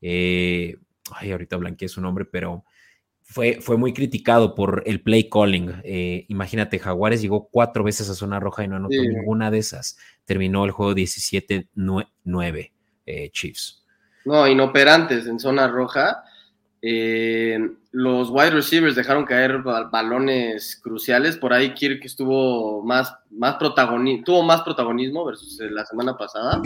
[0.02, 0.78] eh,
[1.12, 2.64] ay, ahorita blanqueé su nombre, pero
[3.22, 5.82] fue, fue muy criticado por el play calling.
[5.84, 9.98] Eh, imagínate, Jaguares llegó cuatro veces a zona roja y no anotó ninguna de esas.
[10.26, 12.72] Terminó el juego 17-9,
[13.06, 13.86] eh, Chiefs.
[14.26, 16.24] No, inoperantes en zona roja.
[16.82, 21.38] los wide receivers dejaron caer balones cruciales.
[21.38, 26.62] Por ahí Kirk estuvo más, más protagonismo, tuvo más protagonismo versus la semana pasada.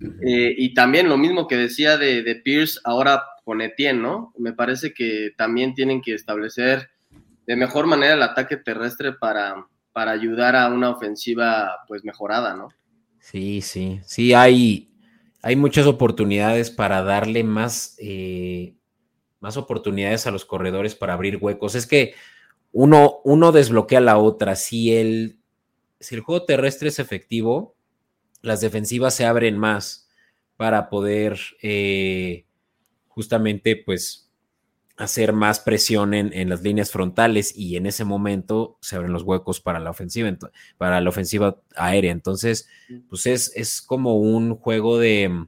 [0.00, 4.32] Eh, y también lo mismo que decía de, de, Pierce ahora con Etienne, ¿no?
[4.38, 6.90] Me parece que también tienen que establecer
[7.46, 12.68] de mejor manera el ataque terrestre para, para ayudar a una ofensiva pues mejorada, ¿no?
[13.20, 14.90] Sí, sí, sí, hay,
[15.40, 18.74] hay muchas oportunidades para darle más, eh,
[19.40, 21.74] más oportunidades a los corredores para abrir huecos.
[21.74, 22.14] Es que
[22.72, 24.56] uno, uno desbloquea la otra.
[24.56, 25.38] Si el,
[26.00, 27.73] si el juego terrestre es efectivo,
[28.44, 30.08] las defensivas se abren más
[30.56, 32.46] para poder eh,
[33.08, 34.30] justamente pues
[34.96, 39.60] hacer más presión en, las líneas frontales y en ese momento se abren los huecos
[39.60, 40.32] para la ofensiva,
[40.78, 42.12] para la ofensiva aérea.
[42.12, 42.68] Entonces,
[43.08, 45.46] pues es, es como un juego de,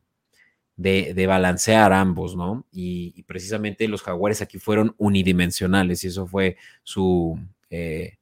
[0.77, 2.67] de, balancear ambos, ¿no?
[2.73, 7.39] Y, precisamente los jaguares aquí fueron unidimensionales y eso fue su,
[7.71, 8.19] eh,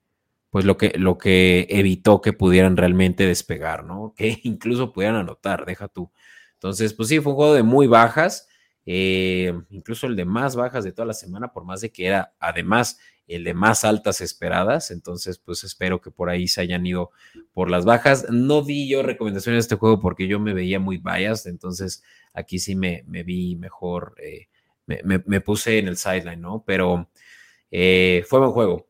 [0.55, 4.15] pues lo que, lo que evitó que pudieran realmente despegar, ¿no?
[4.17, 6.13] Que incluso pudieran anotar, deja tú.
[6.53, 8.47] Entonces, pues sí, fue un juego de muy bajas,
[8.87, 12.37] eh, incluso el de más bajas de toda la semana, por más de que era
[12.39, 14.93] además el de más altas esperadas.
[14.93, 17.11] Entonces, pues espero que por ahí se hayan ido
[17.53, 18.31] por las bajas.
[18.31, 22.61] No di yo recomendaciones de este juego porque yo me veía muy biased, entonces aquí
[22.61, 24.47] sí me, me vi mejor, eh,
[24.87, 26.63] me, puse en el sideline, ¿no?
[26.65, 27.11] Pero
[27.73, 28.87] eh, fue buen juego.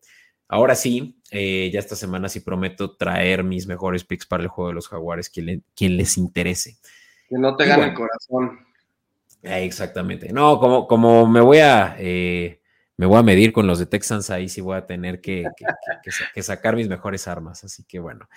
[0.48, 4.68] Ahora sí, eh, ya esta semana sí prometo traer mis mejores picks para el juego
[4.68, 6.76] de los Jaguares, quien, quien les interese.
[7.28, 8.60] Que no te gane el corazón.
[9.42, 10.32] Eh, exactamente.
[10.32, 12.60] No, como, como me voy a eh,
[12.96, 15.44] me voy a medir con los de Texans, ahí sí voy a tener que,
[16.34, 17.64] que, sacar mis mejores armas.
[17.64, 18.28] Así que bueno.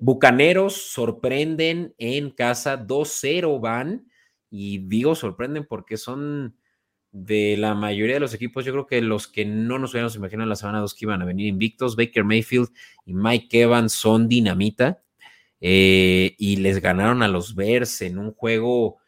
[0.00, 4.06] Bucaneros sorprenden en casa, 2-0 van.
[4.50, 6.56] Y digo sorprenden porque son
[7.12, 10.44] de la mayoría de los equipos, yo creo que los que no nos hubiéramos imaginado
[10.44, 12.68] en la semana 2 que iban a venir invictos, Baker Mayfield
[13.04, 15.02] y Mike Evans son dinamita
[15.60, 18.98] eh, y les ganaron a los Bears en un juego,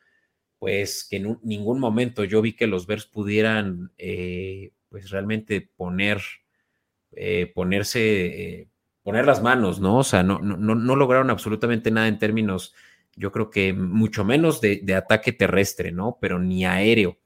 [0.59, 6.21] pues que en ningún momento yo vi que los Bears pudieran, eh, pues realmente poner,
[7.13, 8.69] eh, ponerse,
[9.05, 9.99] poner las manos, ¿no?
[9.99, 12.75] O sea, no, no, no lograron absolutamente nada en términos,
[13.15, 16.19] yo creo que mucho menos de, de ataque terrestre, ¿no?
[16.21, 17.22] Pero ni aéreo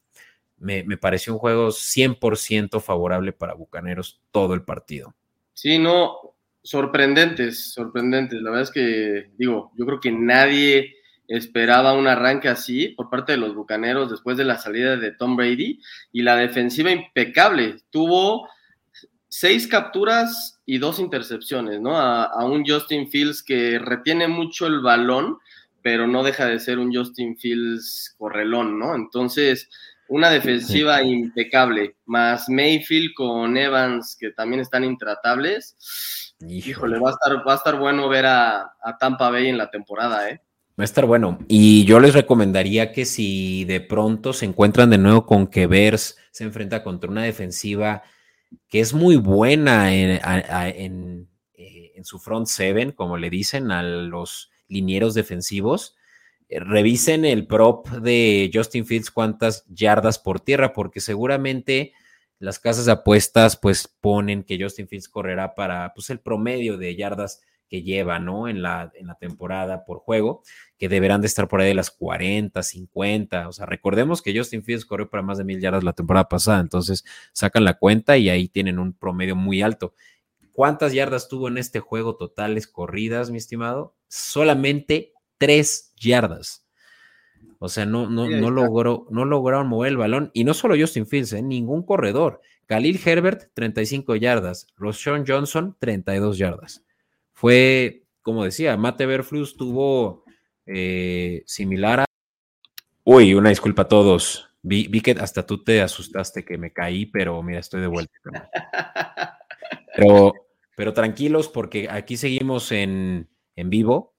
[0.58, 5.14] me, pareció un juego 100% favorable para Bucaneros todo el partido.
[5.52, 8.40] Sí, no, sorprendentes, sorprendentes.
[8.40, 10.94] La verdad es que, digo, yo creo que nadie
[11.28, 15.36] esperaba un arranque así por parte de los Bucaneros después de la salida de Tom
[15.36, 15.80] Brady
[16.12, 17.76] y la defensiva impecable.
[17.90, 18.48] Tuvo
[19.28, 21.96] seis capturas y dos intercepciones, ¿no?
[21.96, 25.38] A, un Justin Fields que retiene mucho el balón,
[25.82, 28.94] pero no deja de ser un Justin Fields correlón, ¿no?
[28.94, 29.68] Entonces,
[30.08, 35.76] una defensiva impecable, más Mayfield con Evans, que también están intratables.
[36.40, 39.70] Híjole, va a estar, va a estar bueno ver a, a Tampa Bay en la
[39.70, 40.40] temporada, ¿eh?
[40.78, 41.38] Va a estar bueno.
[41.48, 46.18] Y yo les recomendaría que si de pronto se encuentran de nuevo con que Bears
[46.32, 48.02] se enfrenta contra una defensiva
[48.68, 50.10] que es muy buena en,
[51.54, 55.95] eh, en, su front seven, como le dicen a los linieros defensivos,
[56.48, 61.92] revisen el prop de Justin Fields cuántas yardas por tierra, porque seguramente
[62.38, 66.94] las casas de apuestas pues ponen que Justin Fields correrá para pues el promedio de
[66.94, 68.48] yardas que lleva, ¿no?
[68.48, 70.42] En la, en la temporada por juego,
[70.78, 73.48] que deberán de estar por ahí de las 40, 50.
[73.48, 76.60] O sea, recordemos que Justin Fields corrió para más de mil yardas la temporada pasada,
[76.60, 79.94] entonces sacan la cuenta y ahí tienen un promedio muy alto.
[80.52, 83.96] ¿Cuántas yardas tuvo en este juego totales corridas, mi estimado?
[84.08, 86.64] Solamente tres yardas.
[87.58, 90.30] O sea, no, no, no, logró, no lograron mover el balón.
[90.34, 91.42] Y no solo Justin Fields, ¿eh?
[91.42, 92.40] ningún corredor.
[92.66, 94.66] Khalil Herbert, 35 yardas.
[94.76, 96.86] Roshan Johnson, 32 yardas
[97.36, 100.24] fue, como decía, Mate Berflus tuvo
[100.64, 102.04] eh, similar a...
[103.04, 104.48] Uy, una disculpa a todos.
[104.62, 108.12] Vi, que hasta tú te asustaste que me caí, pero mira, estoy de vuelta.
[109.98, 110.34] Pero,
[110.76, 114.14] pero tranquilos porque aquí seguimos en, en vivo.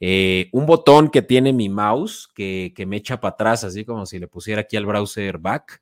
[0.00, 4.06] Eh, un botón que tiene mi mouse que, que me echa para atrás, así como
[4.06, 5.80] si le pusiera aquí al browser back.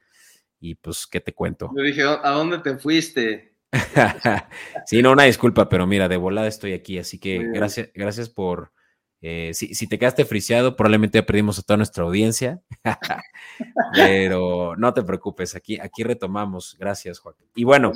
[0.61, 1.71] Y pues, ¿qué te cuento?
[1.77, 3.55] Yo dije, ¿a dónde te fuiste?
[4.87, 8.73] sí, no, una disculpa, pero mira, de volada estoy aquí, así que gracias, gracias por.
[9.21, 12.63] Eh, si, te quedaste friseado, probablemente ya perdimos a toda nuestra audiencia,
[13.93, 16.77] pero no te preocupes, aquí, aquí retomamos.
[16.79, 17.49] Gracias, Joaquín.
[17.57, 17.93] Y bueno,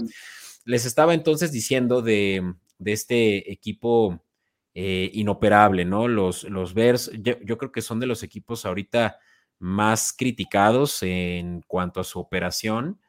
[0.64, 2.54] les estaba entonces diciendo de,
[2.85, 4.20] este equipo
[4.74, 6.08] eh, inoperable, ¿no?
[6.08, 9.18] Los, los Bears, yo creo que son de los equipos ahorita
[9.58, 13.00] más criticados en cuanto a su operación.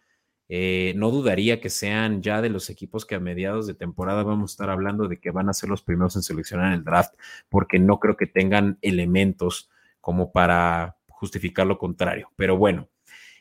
[0.49, 4.51] Eh, no dudaría que sean ya de los equipos que a mediados de temporada vamos
[4.51, 7.15] a estar hablando de que van a ser los primeros en seleccionar el draft,
[7.49, 12.29] porque no creo que tengan elementos como para justificar lo contrario.
[12.35, 12.89] Pero bueno,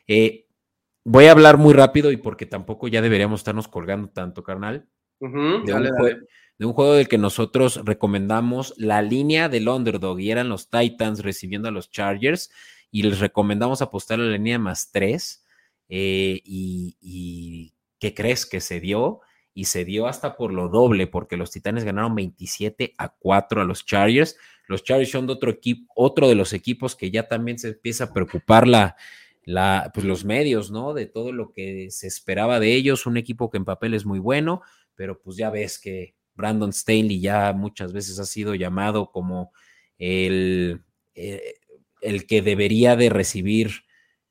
[0.07, 0.47] eh,
[1.03, 4.87] voy a hablar muy rápido y porque tampoco ya deberíamos estarnos colgando tanto, carnal.
[5.19, 6.27] de, un
[6.71, 11.71] juego, del que nosotros recomendamos la línea del underdog y eran los Titans recibiendo a
[11.71, 12.49] los Chargers
[12.91, 15.43] y les recomendamos apostar a la línea más tres
[15.89, 19.21] eh, y, ¿qué crees que se dio?
[19.53, 23.65] Y se dio hasta por lo doble, porque los Titanes ganaron 27 a 4 a
[23.65, 24.37] los Chargers.
[24.67, 28.05] Los Chargers son de otro equipo, otro de los equipos que ya también se empieza
[28.05, 28.95] a preocupar la,
[29.43, 30.93] la, pues los medios, ¿no?
[30.93, 33.05] De todo lo que se esperaba de ellos.
[33.05, 34.61] Un equipo que en papel es muy bueno,
[34.95, 39.51] pero pues ya ves que Brandon Staley ya muchas veces ha sido llamado como
[39.97, 40.83] el,
[41.15, 41.55] eh,
[42.01, 43.83] el que debería de recibir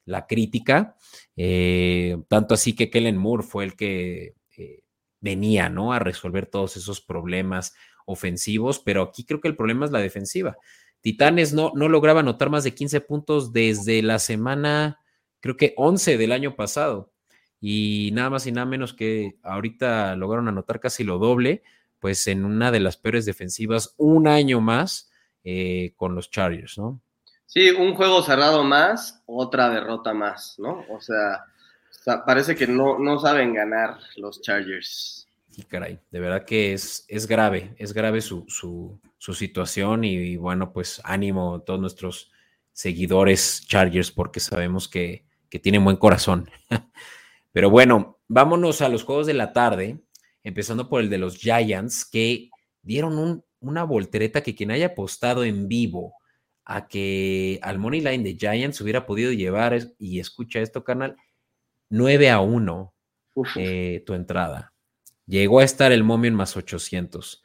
[0.05, 0.97] la crítica,
[1.37, 4.83] eh, tanto así que Kellen Moore fue el que eh,
[5.21, 5.93] venía, ¿no?
[5.93, 10.57] A resolver todos esos problemas ofensivos, pero aquí creo que el problema es la defensiva.
[11.01, 14.99] Titanes no, no lograba anotar más de 15 puntos desde la semana,
[15.41, 17.12] creo que 11 del año pasado,
[17.61, 21.62] y nada más y nada menos que ahorita lograron anotar casi lo doble,
[22.03, 25.09] pues en una de las peores defensivas un año más
[25.45, 27.01] eh, con los Chargers, ¿no?
[27.47, 30.85] Sí, un juego cerrado más, otra derrota más, ¿no?
[30.91, 31.45] O sea,
[32.27, 35.29] parece que no, no saben ganar los Chargers.
[35.51, 38.47] Sí, caray, de verdad que es, es grave, es grave su,
[39.19, 42.33] situación y, bueno, pues ánimo a todos nuestros
[42.73, 45.25] seguidores Chargers porque sabemos que,
[45.63, 46.50] tienen buen corazón.
[47.53, 50.00] Pero bueno, vámonos a los juegos de la tarde,
[50.43, 52.51] empezando por el de los Giants, que
[52.83, 56.15] dieron una voltereta que quien haya apostado en vivo
[56.65, 61.17] a que al money line de Giants hubiera podido llevar, y escucha esto, canal,
[61.90, 62.95] 9 a 1
[63.57, 64.73] eh, tu entrada.
[65.27, 67.43] Llegó a estar el momio en más 800.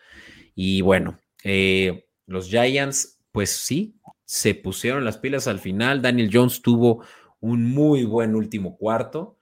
[0.56, 6.02] Y bueno, eh, los Giants, pues sí, se pusieron las pilas al final.
[6.02, 7.04] Daniel Jones tuvo
[7.40, 9.37] un muy buen último cuarto.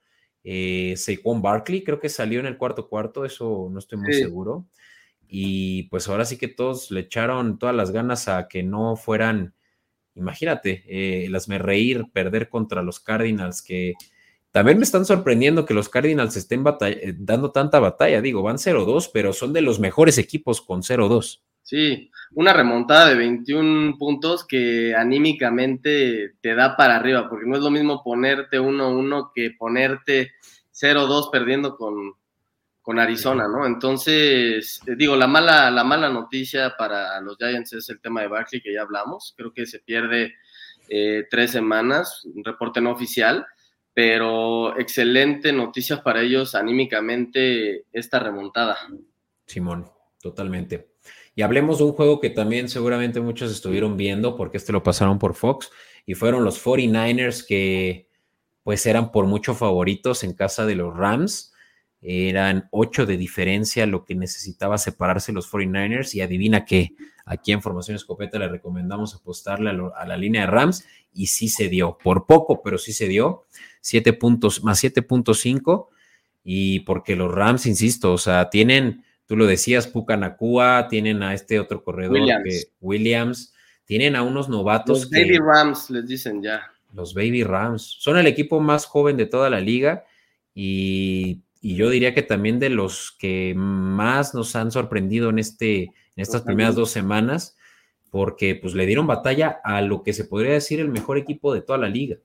[0.48, 4.66] Eh, Saquon Barkley creo que salió en el cuarto cuarto, eso no estoy muy seguro.
[5.28, 9.56] Y pues ahora sí que todos le echaron todas las ganas a que no fueran
[10.16, 13.92] Imagínate, eh, las me reír, perder contra los Cardinals que
[14.50, 18.22] también me están sorprendiendo que los Cardinals estén eh, dando tanta batalla.
[18.22, 21.42] Digo, van 0-2, pero son de los mejores equipos con 0-2.
[21.66, 27.60] Sí, una remontada de 21 puntos que anímicamente te da para arriba, porque no es
[27.60, 30.34] lo mismo ponerte 1-1 que ponerte
[30.72, 32.12] 0-2 perdiendo con,
[32.82, 33.66] con Arizona, ¿no?
[33.66, 38.28] Entonces, eh, digo, la mala, la mala noticia para los Giants es el tema de
[38.28, 39.34] Barkley, que ya hablamos.
[39.36, 40.36] Creo que se pierde
[40.88, 43.44] eh, tres semanas, un reporte no oficial,
[43.92, 48.78] pero excelente noticia para ellos anímicamente esta remontada.
[49.46, 49.90] Simón,
[50.22, 50.95] totalmente.
[51.36, 55.20] Y hablemos de un juego que también seguramente muchos estuvieron viendo, porque este lo pasaron
[55.20, 55.70] por Fox,
[56.04, 58.08] y fueron los 49ers que
[58.64, 61.52] pues eran por mucho favoritos en casa de los Rams.
[62.00, 67.62] Eran ocho de diferencia lo que necesitaba separarse los 49ers y adivina que aquí en
[67.62, 72.26] Formación Escopeta le recomendamos apostarle a, la línea de Rams y sí se dio, por
[72.26, 73.44] poco, pero sí se dio,
[73.80, 75.88] siete puntos más 7.5
[76.42, 81.60] y porque los Rams, insisto, o sea, tienen, tú lo decías, Pucanacua, tienen a este
[81.60, 83.54] otro corredor Williams, que, Williams
[83.84, 85.00] tienen a unos novatos.
[85.02, 86.62] Los Baby Rams les dicen ya.
[86.92, 90.04] Los Baby Rams son el equipo más joven de toda la liga
[90.54, 95.82] y y yo diría que también de los que más nos han sorprendido en, este,
[95.82, 97.56] en estas primeras dos semanas,
[98.10, 101.62] porque pues le dieron batalla a lo que se podría decir el mejor equipo de
[101.62, 102.18] toda la liga.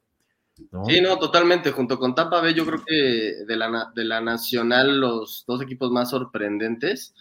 [0.88, 1.72] Sí, no, totalmente.
[1.72, 5.91] Junto con Tampa Bay, yo creo que de la, de la Nacional, los dos equipos
[5.91, 7.14] más sorprendentes.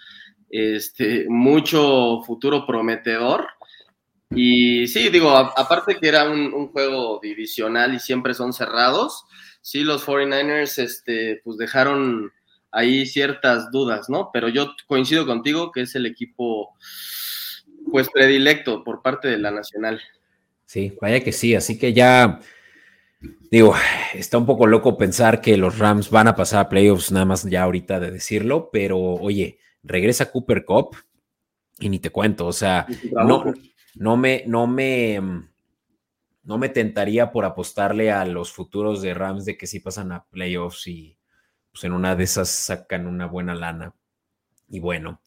[0.48, 3.46] Este, mucho futuro prometedor.
[4.30, 9.24] Y sí, digo, aparte que era un, un, juego divisional y siempre son cerrados,
[9.60, 12.30] sí los 49ers este, pues dejaron
[12.70, 14.30] ahí ciertas dudas, ¿no?
[14.32, 16.76] Pero yo coincido contigo que es el equipo
[17.90, 20.00] pues predilecto por parte de la Nacional.
[20.66, 22.40] Sí, vaya que sí, así que ya
[23.50, 23.74] digo,
[24.14, 27.44] está un poco loco pensar que los Rams van a pasar a playoffs nada más
[27.44, 30.96] ya ahorita de decirlo, pero oye, regresa Cooper Cup
[31.78, 33.52] y ni te cuento, o sea, no,
[33.94, 35.20] no me, no me,
[36.42, 40.24] no me tentaría por apostarle a los futuros de Rams de que sí pasan a
[40.24, 41.16] playoffs y
[41.72, 43.94] pues en una de esas sacan una buena lana.
[44.68, 45.20] Y bueno,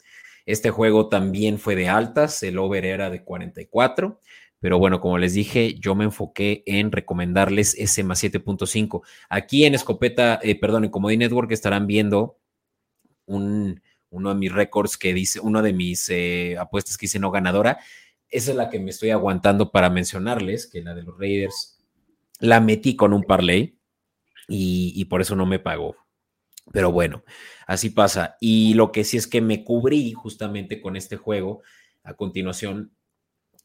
[0.46, 4.20] este juego también fue de altas, el over era de 44,
[4.64, 9.02] pero bueno, como les dije, yo me enfoqué en recomendarles ese más 7.5.
[9.28, 12.40] Aquí en Escopeta, eh, perdón, en Comedy Network estarán viendo
[13.26, 17.30] un, uno de mis récords que dice, uno de mis eh, apuestas que hice no
[17.30, 17.80] ganadora
[18.34, 21.80] esa es la que me estoy aguantando para mencionarles, que la de los Raiders
[22.40, 23.78] la metí con un parlay
[24.48, 25.96] y, por eso no me pagó.
[26.72, 27.24] Pero bueno,
[27.68, 28.36] así pasa.
[28.42, 31.62] Y lo que sí es que me cubrí justamente con este juego
[32.04, 32.92] a continuación.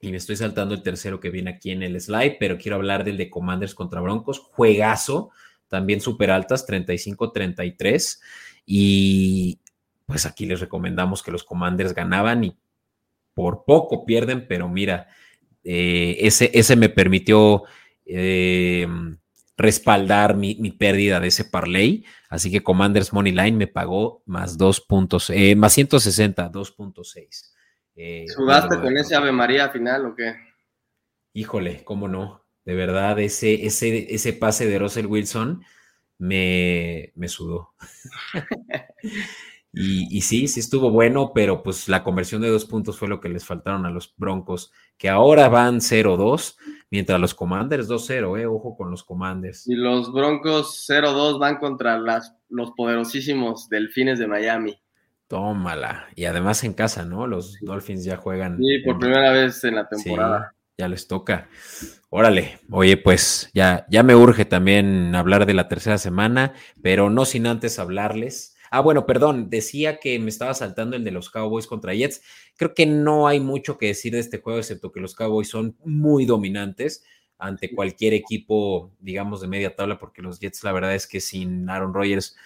[0.00, 3.04] Y me estoy saltando el tercero que viene aquí en el slide, pero quiero hablar
[3.04, 4.38] del de Commanders contra Broncos.
[4.38, 5.30] Juegazo,
[5.66, 8.20] también súper altas, 35-33.
[8.64, 9.58] Y
[10.06, 12.56] pues aquí les recomendamos que los Commanders ganaban y
[13.34, 15.08] por poco pierden, pero mira,
[15.64, 17.64] eh, ese, ese me permitió
[18.04, 18.86] eh,
[19.56, 22.04] respaldar mi, pérdida de ese parlay.
[22.30, 27.52] Así que Commanders Money Line me pagó más 2 puntos, eh, más 160, 2.6.
[28.28, 30.34] ¿Sudaste con ese Ave María final o qué?
[31.32, 32.44] Híjole, cómo no.
[32.64, 35.64] De verdad, ese, ese, ese pase de Russell Wilson
[36.18, 37.74] me, me sudó.
[39.80, 43.28] Y, sí, sí estuvo bueno, pero pues la conversión de dos puntos fue lo que
[43.28, 46.56] les faltaron a los Broncos, que ahora van 0-2,
[46.90, 49.68] mientras los Commanders 2-0, eh, ojo con los Commanders.
[49.68, 54.80] Y los Broncos 0-2 van contra las, los poderosísimos Delfines de Miami.
[55.28, 56.08] Tómala.
[56.16, 57.26] Y además en casa, ¿no?
[57.26, 58.58] Los Dolphins ya juegan.
[58.58, 60.54] Sí, por primera vez en la temporada.
[60.76, 61.48] ya les toca.
[62.10, 67.24] Órale, oye, pues ya, ya me urge también hablar de la tercera semana, pero no
[67.24, 71.66] sin antes hablarles Ah, bueno, perdón, decía que me estaba saltando el de los Cowboys
[71.66, 72.22] contra Jets.
[72.56, 75.76] Creo que no hay mucho que decir de este juego, excepto que los Cowboys son
[75.84, 77.04] muy dominantes
[77.38, 81.70] ante cualquier equipo, digamos, de media tabla, porque los Jets, la verdad es que sin
[81.70, 82.36] Aaron Rodgers,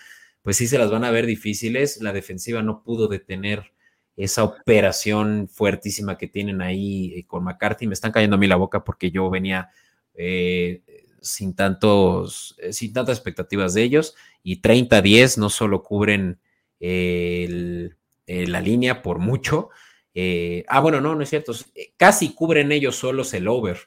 [0.43, 2.01] pues sí se las van a ver difíciles.
[2.01, 3.73] La defensiva no pudo detener
[4.17, 7.87] esa operación fuertísima que tienen ahí eh, con McCarthy.
[7.87, 9.71] Me están cayendo a mí la boca porque yo venía
[10.15, 10.83] eh,
[11.23, 16.39] sin, tantos, eh, sin tantas expectativas de ellos y 30-10 no solo cubren
[16.81, 17.91] eh,
[18.27, 19.71] la línea por mucho.
[20.15, 21.53] Eh, ah, bueno, no, no es cierto.
[21.97, 23.79] Casi cubren ellos solos el over,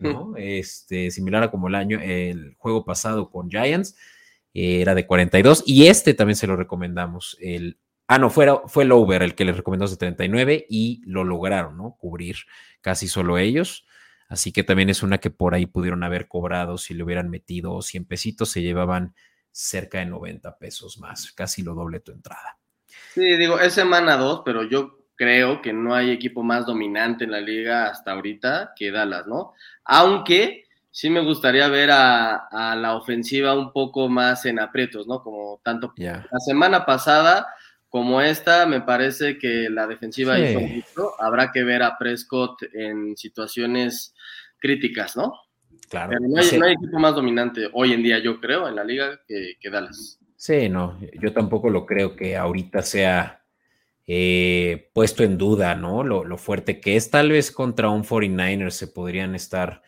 [0.00, 0.34] ¿no?
[0.36, 3.96] Este, similar a como el año, el juego pasado con Giants,
[4.54, 7.36] era de 42 y este también se lo recomendamos.
[7.40, 11.24] El, ah, no, fue, fue el over el que les recomendó de 39 y lo
[11.24, 11.96] lograron, ¿no?
[11.98, 12.36] Cubrir
[12.80, 13.84] casi solo ellos.
[14.28, 17.82] Así que también es una que por ahí pudieron haber cobrado si le hubieran metido
[17.82, 19.14] 100 pesitos, se llevaban
[19.50, 22.58] cerca de 90 pesos más, casi lo doble tu entrada.
[23.12, 27.30] Sí, digo, es semana 2, pero yo creo que no hay equipo más dominante en
[27.30, 29.52] la liga hasta ahorita que Dallas, ¿no?
[29.84, 30.63] Aunque
[30.94, 35.24] sí me gustaría ver a, la ofensiva un poco más en aprietos, ¿no?
[35.24, 37.48] Como tanto la semana pasada
[37.88, 41.20] como esta, me parece que la defensiva hizo mucho.
[41.20, 44.14] Habrá que ver a Prescott en situaciones
[44.58, 45.32] críticas, ¿no?
[45.90, 46.10] Claro.
[46.10, 49.54] Pero no hay, equipo más dominante hoy en día, yo creo, en la liga que,
[49.60, 50.20] que Dallas.
[50.36, 53.44] Sí, no, yo tampoco lo creo que ahorita sea
[54.06, 56.04] eh, puesto en duda, ¿no?
[56.04, 59.82] Lo, fuerte que es, tal vez contra un 49ers se podrían estar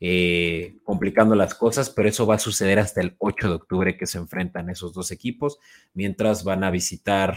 [0.00, 4.06] eh, complicando las cosas, pero eso va a suceder hasta el 8 de octubre que
[4.06, 5.58] se enfrentan esos dos equipos,
[5.94, 7.36] mientras van a visitar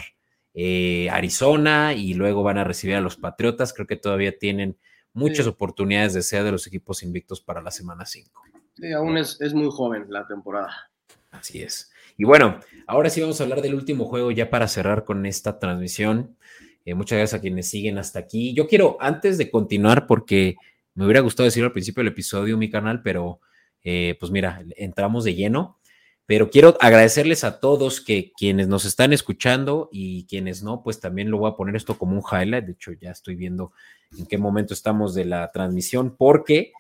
[0.53, 3.73] eh, Arizona y luego van a recibir a los Patriotas.
[3.73, 4.77] Creo que todavía tienen
[5.13, 8.41] muchas oportunidades de ser de los equipos invictos para la semana 5.
[8.75, 10.91] Sí, aún es, es muy joven la temporada.
[11.31, 11.91] Así es.
[12.17, 15.59] Y bueno, ahora sí vamos a hablar del último juego ya para cerrar con esta
[15.59, 16.37] transmisión.
[16.85, 18.53] Eh, muchas gracias a quienes siguen hasta aquí.
[18.53, 20.55] Yo quiero, antes de continuar, porque
[20.93, 23.39] me hubiera gustado decirlo al principio del episodio, mi canal, pero
[23.83, 25.79] eh, pues mira, entramos de lleno.
[26.27, 31.29] Pero quiero agradecerles a todos que quienes nos están escuchando y quienes no, pues también
[31.29, 32.65] lo voy a poner esto como un highlight.
[32.65, 33.73] De hecho, ya estoy viendo
[34.17, 36.71] en qué momento estamos de la transmisión, porque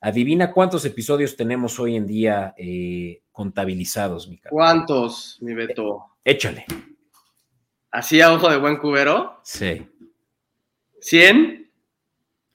[0.00, 4.52] adivina cuántos episodios tenemos hoy en día eh, contabilizados, mi caro.
[4.54, 6.04] ¿Cuántos, mi Beto?
[6.24, 6.66] Échale.
[7.90, 9.40] ¿Así a ojo de buen cubero?
[9.44, 9.88] Sí.
[11.00, 11.69] ¿100?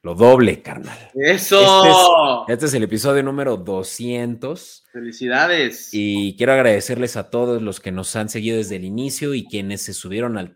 [0.05, 0.99] Lo doble, carnal.
[1.15, 2.43] ¡Eso!
[2.43, 4.85] Este, este es, el episodio número 200.
[4.93, 5.89] ¡Felicidades!
[5.93, 9.81] Y quiero agradecerles a todos los que nos han seguido desde el inicio y quienes
[9.81, 10.53] se subieron al,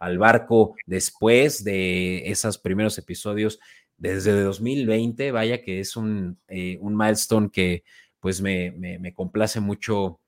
[0.00, 3.60] al, barco después de esos primeros episodios
[3.98, 5.30] desde 2020.
[5.30, 7.84] Vaya que es un, eh, un milestone que
[8.18, 10.18] pues me, me, complace mucho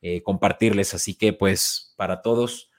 [0.00, 0.94] eh, compartirles.
[0.94, 2.69] Así que pues para todos,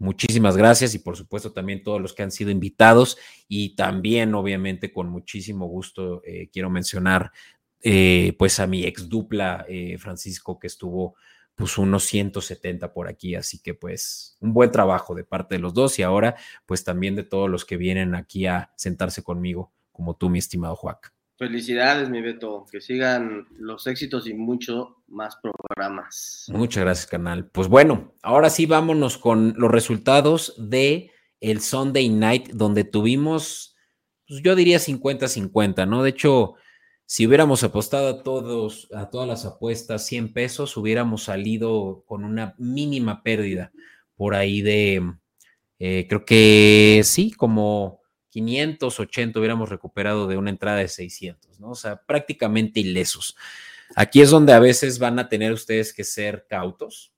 [0.00, 4.92] muchísimas gracias y por supuesto también todos los que han sido invitados y también obviamente
[4.92, 7.30] con muchísimo gusto eh, quiero mencionar
[7.82, 9.64] eh, pues a mi ex dupla
[9.98, 11.14] Francisco que estuvo
[11.60, 15.74] pues unos 170 por aquí, así que pues un buen trabajo de parte de los
[15.74, 20.16] dos y ahora pues también de todos los que vienen aquí a sentarse conmigo, como
[20.16, 21.12] tú, mi estimado Juac.
[21.40, 22.66] Felicidades, mi Beto.
[22.70, 26.44] Que sigan los éxitos y mucho más programas.
[26.52, 27.46] Muchas gracias, canal.
[27.46, 31.10] Pues bueno, ahora sí vámonos con los resultados de
[31.40, 33.74] el Sunday Night, donde tuvimos,
[34.28, 36.02] pues yo diría 50-50, ¿no?
[36.02, 36.56] De hecho,
[37.06, 42.54] si hubiéramos apostado a todos, a todas las apuestas 100 pesos, hubiéramos salido con una
[42.58, 43.72] mínima pérdida
[44.14, 45.10] por ahí de,
[45.78, 47.99] eh, creo que sí, como
[48.30, 51.70] 580 hubiéramos recuperado de una entrada de 600, ¿no?
[51.70, 53.36] O sea, prácticamente ilesos.
[53.96, 57.12] Aquí es donde a veces van a tener ustedes que ser cautos.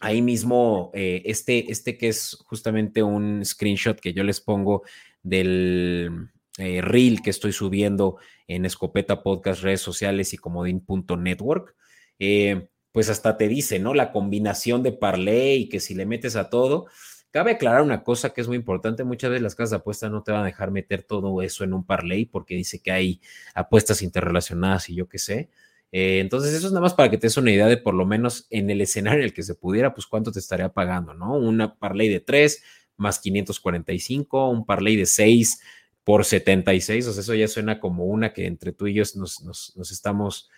[0.00, 4.84] Ahí mismo, eh, este, este que es justamente un screenshot que yo les pongo
[5.22, 8.16] del eh, reel que estoy subiendo
[8.46, 11.74] en Escopeta Podcast, redes sociales y comodín.network,
[12.18, 13.92] eh, pues hasta te dice, ¿no?
[13.92, 16.86] La combinación de parley y que si le metes a todo,
[17.30, 19.04] Cabe aclarar una cosa que es muy importante.
[19.04, 21.74] Muchas veces las casas de apuestas no te van a dejar meter todo eso en
[21.74, 23.20] un parlay porque dice que hay
[23.54, 25.50] apuestas interrelacionadas y yo qué sé.
[25.92, 28.06] Eh, entonces, eso es nada más para que te des una idea de por lo
[28.06, 31.34] menos en el escenario en el que se pudiera, pues cuánto te estaría pagando, ¿no?
[31.34, 32.62] Una parlay de 3
[32.96, 35.60] más 545, un parlay de 6
[36.04, 39.42] por 76, o sea, eso ya suena como una que entre tú y yo nos,
[39.42, 40.50] nos estamos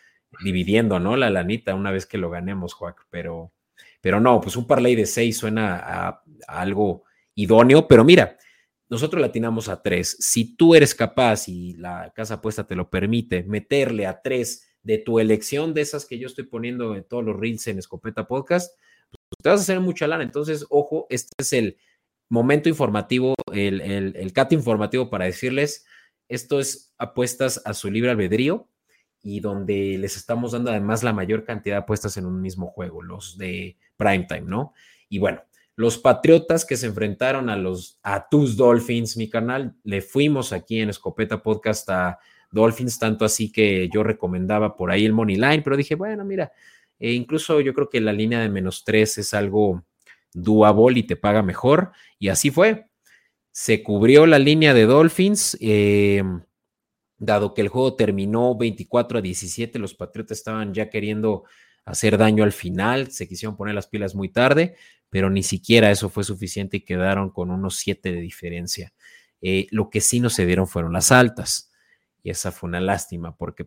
[0.44, 1.16] dividiendo, ¿no?
[1.16, 3.52] La lanita una vez que lo ganemos, Juac, pero
[4.00, 8.36] pero no, pues un parlay de seis suena a, algo idóneo, pero mira,
[8.88, 10.16] nosotros latinamos a tres.
[10.20, 14.98] Si tú eres capaz y la casa apuesta te lo permite, meterle a tres de
[14.98, 18.74] tu elección de esas que yo estoy poniendo en todos los reels en Escopeta Podcast,
[19.10, 20.24] pues te vas a hacer mucha lana.
[20.24, 21.76] Entonces, ojo, este es el
[22.28, 25.84] momento informativo, el, el, el cat informativo para decirles,
[26.28, 28.68] esto es apuestas a su libre albedrío
[29.22, 33.02] y donde les estamos dando además la mayor cantidad de apuestas en un mismo juego,
[33.02, 34.72] los de primetime, ¿no?
[35.10, 35.42] Y bueno,
[35.76, 40.80] los Patriotas que se enfrentaron a los a tus Dolphins, mi canal, le fuimos aquí
[40.80, 42.18] en Escopeta Podcast a
[42.50, 46.52] Dolphins, tanto así que yo recomendaba por ahí el Money Line, pero dije, bueno, mira,
[46.98, 49.84] e incluso yo creo que la línea de menos tres es algo
[50.32, 52.86] doable y te paga mejor, y así fue.
[53.52, 55.56] Se cubrió la línea de Dolphins.
[55.60, 56.22] Eh,
[57.20, 61.44] dado que el juego terminó 24 a 17, los Patriotas estaban ya queriendo
[61.84, 64.76] hacer daño al final, se quisieron poner las pilas muy tarde,
[65.08, 68.92] pero ni siquiera eso fue suficiente y quedaron con unos 7 de diferencia.
[69.42, 71.72] Eh, lo que sí no se dieron fueron las altas.
[72.22, 73.66] y esa fue una lástima porque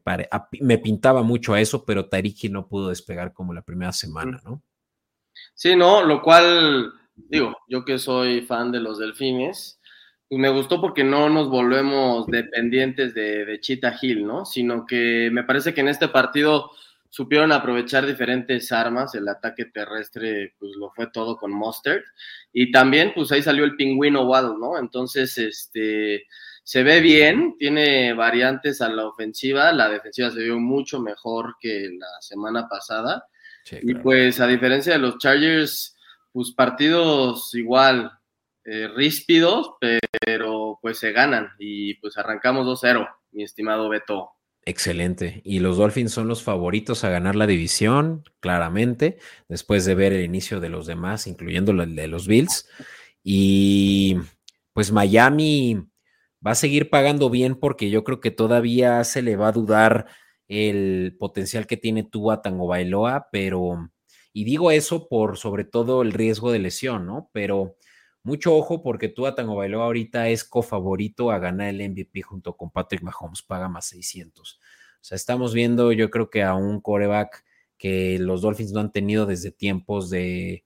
[0.62, 4.62] me pintaba mucho a eso, pero Tariki no pudo despegar como la primera semana, ¿no?
[5.56, 9.80] Sí, no, lo cual, digo, yo que soy fan de los delfines,
[10.30, 14.46] pues me gustó porque no nos volvemos dependientes de, de Cheetah Hill, ¿no?
[14.46, 16.70] Sino que me parece que en este partido
[17.14, 22.02] supieron aprovechar diferentes armas, el ataque terrestre pues lo fue todo con Mustard
[22.52, 24.80] y también pues ahí salió el pingüino Waddle, ¿no?
[24.80, 26.26] Entonces, este,
[26.64, 31.88] se ve bien, tiene variantes a la ofensiva, la defensiva se vio mucho mejor que
[32.00, 33.28] la semana pasada
[33.70, 35.96] y pues a diferencia de los Chargers,
[36.32, 38.12] pues partidos igual
[38.66, 44.32] eh, ríspidos, pero pues se ganan y pues arrancamos 2-0, mi estimado Beto.
[44.66, 45.42] Excelente.
[45.44, 49.18] Y los Dolphins son los favoritos a ganar la división, claramente,
[49.50, 52.70] después de ver el inicio de los demás, incluyendo el de los Bills.
[53.24, 54.18] Y
[54.72, 55.86] pues Miami
[56.46, 60.08] va a seguir pagando bien porque yo creo que todavía se le va a dudar
[60.48, 63.92] el potencial que tiene Tua Tango Bailoa, pero,
[64.32, 67.30] y digo eso por sobre todo el riesgo de lesión, ¿no?
[67.34, 67.76] Pero
[68.24, 72.72] mucho ojo porque Tua Tango Bailoa ahorita es cofavorito a ganar el MVP junto con
[72.72, 74.60] Patrick Mahomes, paga más 600.
[74.60, 74.60] O
[75.02, 77.44] sea, estamos viendo yo creo que a un coreback
[77.78, 80.64] que los Dolphins no han tenido desde tiempos de,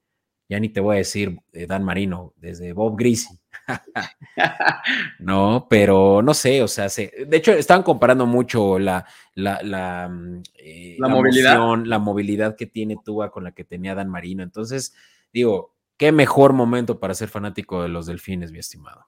[0.47, 3.39] ya ni te voy a decir Dan Marino, desde Bob Greasy.
[5.19, 10.43] no, pero no sé, o sea, de hecho estaban comparando mucho la, la, la, mm,
[10.59, 11.57] eh, movilidad.
[11.85, 14.43] la movilidad que tiene Tua con la que tenía Dan Marino.
[14.43, 14.93] Entonces,
[15.33, 19.05] digo, qué mejor momento para ser fanático de los delfines, mi estimado.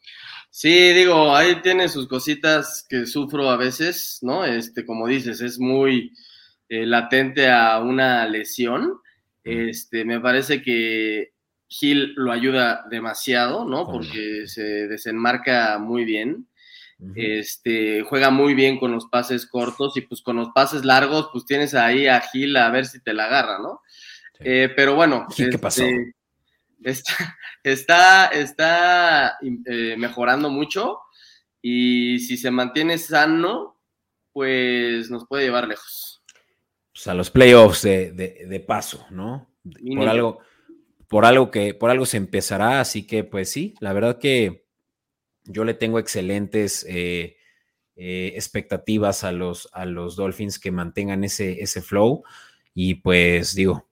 [0.50, 4.44] Sí, digo, ahí tiene sus cositas que sufro a veces, ¿no?
[4.44, 6.14] Este, como dices, es muy
[6.68, 9.00] eh, latente a una lesión.
[9.44, 11.34] Este, me parece que
[11.68, 13.86] Gil lo ayuda demasiado, ¿no?
[13.86, 16.48] Porque se desenmarca muy bien.
[17.16, 21.46] Este, juega muy bien con los pases cortos y pues con los pases largos, pues
[21.46, 23.82] tienes ahí a Gil a ver si te la agarra, ¿no?
[24.40, 25.84] Eh, pero bueno, ¿qué pasó?
[26.84, 31.00] Está, está, está eh, mejorando mucho
[31.62, 33.78] y si se mantiene sano,
[34.32, 36.24] pues nos puede llevar lejos.
[36.94, 39.50] Pues a los playoffs de, paso, ¿no?
[39.64, 40.40] Por algo,
[41.10, 44.66] por algo que, por algo se empezará, así que pues sí, la verdad que
[45.44, 47.38] yo le tengo excelentes eh,
[47.96, 52.24] eh, expectativas a los, a los Dolphins que mantengan ese, ese flow
[52.74, 53.89] y pues digo,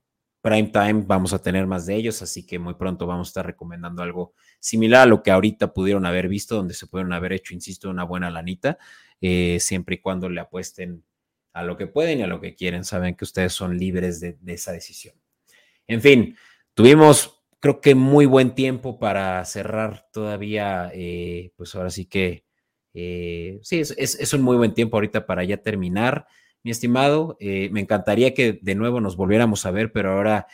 [0.48, 3.46] prime time vamos a tener más de ellos, así que muy pronto vamos a estar
[3.46, 7.54] recomendando algo similar a lo que ahorita pudieron haber visto, donde se pudieron haber hecho,
[7.54, 8.78] insisto, una buena lanita,
[9.20, 11.04] eh, siempre y cuando le apuesten
[11.52, 12.86] a lo que pueden y a lo que quieren.
[12.86, 15.16] Saben que ustedes son libres de, esa decisión.
[15.86, 16.38] En fin,
[16.74, 22.46] tuvimos, creo que muy buen tiempo para cerrar todavía, eh, pues ahora sí que,
[22.94, 26.26] eh, sí, es, es un muy buen tiempo ahorita para ya terminar
[26.64, 27.38] mi estimado.
[27.40, 30.48] Eh, me encantaría que de nuevo nos volviéramos a ver, pero ahora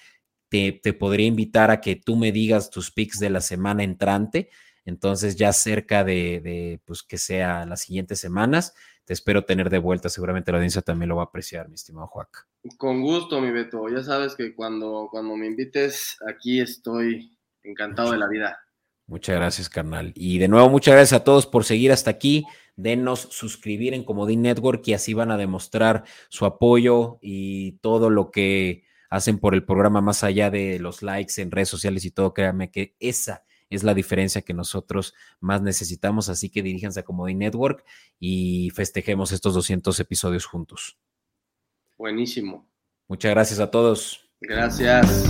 [0.50, 4.50] te, podría invitar a que tú me digas tus picks de la semana entrante.
[4.86, 8.76] Entonces, ya cerca de, pues que sea las siguientes semanas,
[9.06, 10.10] te espero tener de vuelta.
[10.10, 12.48] Seguramente la audiencia también lo va a apreciar, mi estimado Juac.
[12.78, 13.90] Con gusto, mi Beto.
[13.90, 18.60] Ya sabes que cuando, cuando me invites, aquí estoy encantado de la vida.
[19.08, 20.14] Muchas gracias, carnal.
[20.16, 22.46] Y de nuevo, muchas gracias a todos por seguir hasta aquí
[22.76, 28.32] denos suscribir en Comodín Network y así van a demostrar su apoyo y todo lo
[28.32, 32.34] que hacen por el programa más allá de los likes en redes sociales y todo.
[32.34, 36.30] Créanme que esa es la diferencia que nosotros más necesitamos.
[36.30, 37.86] Así que diríjanse a Comodín Network
[38.20, 40.98] y festejemos estos 200 episodios juntos.
[41.98, 42.70] Buenísimo.
[43.08, 44.30] Muchas gracias a todos.
[44.42, 45.24] Gracias.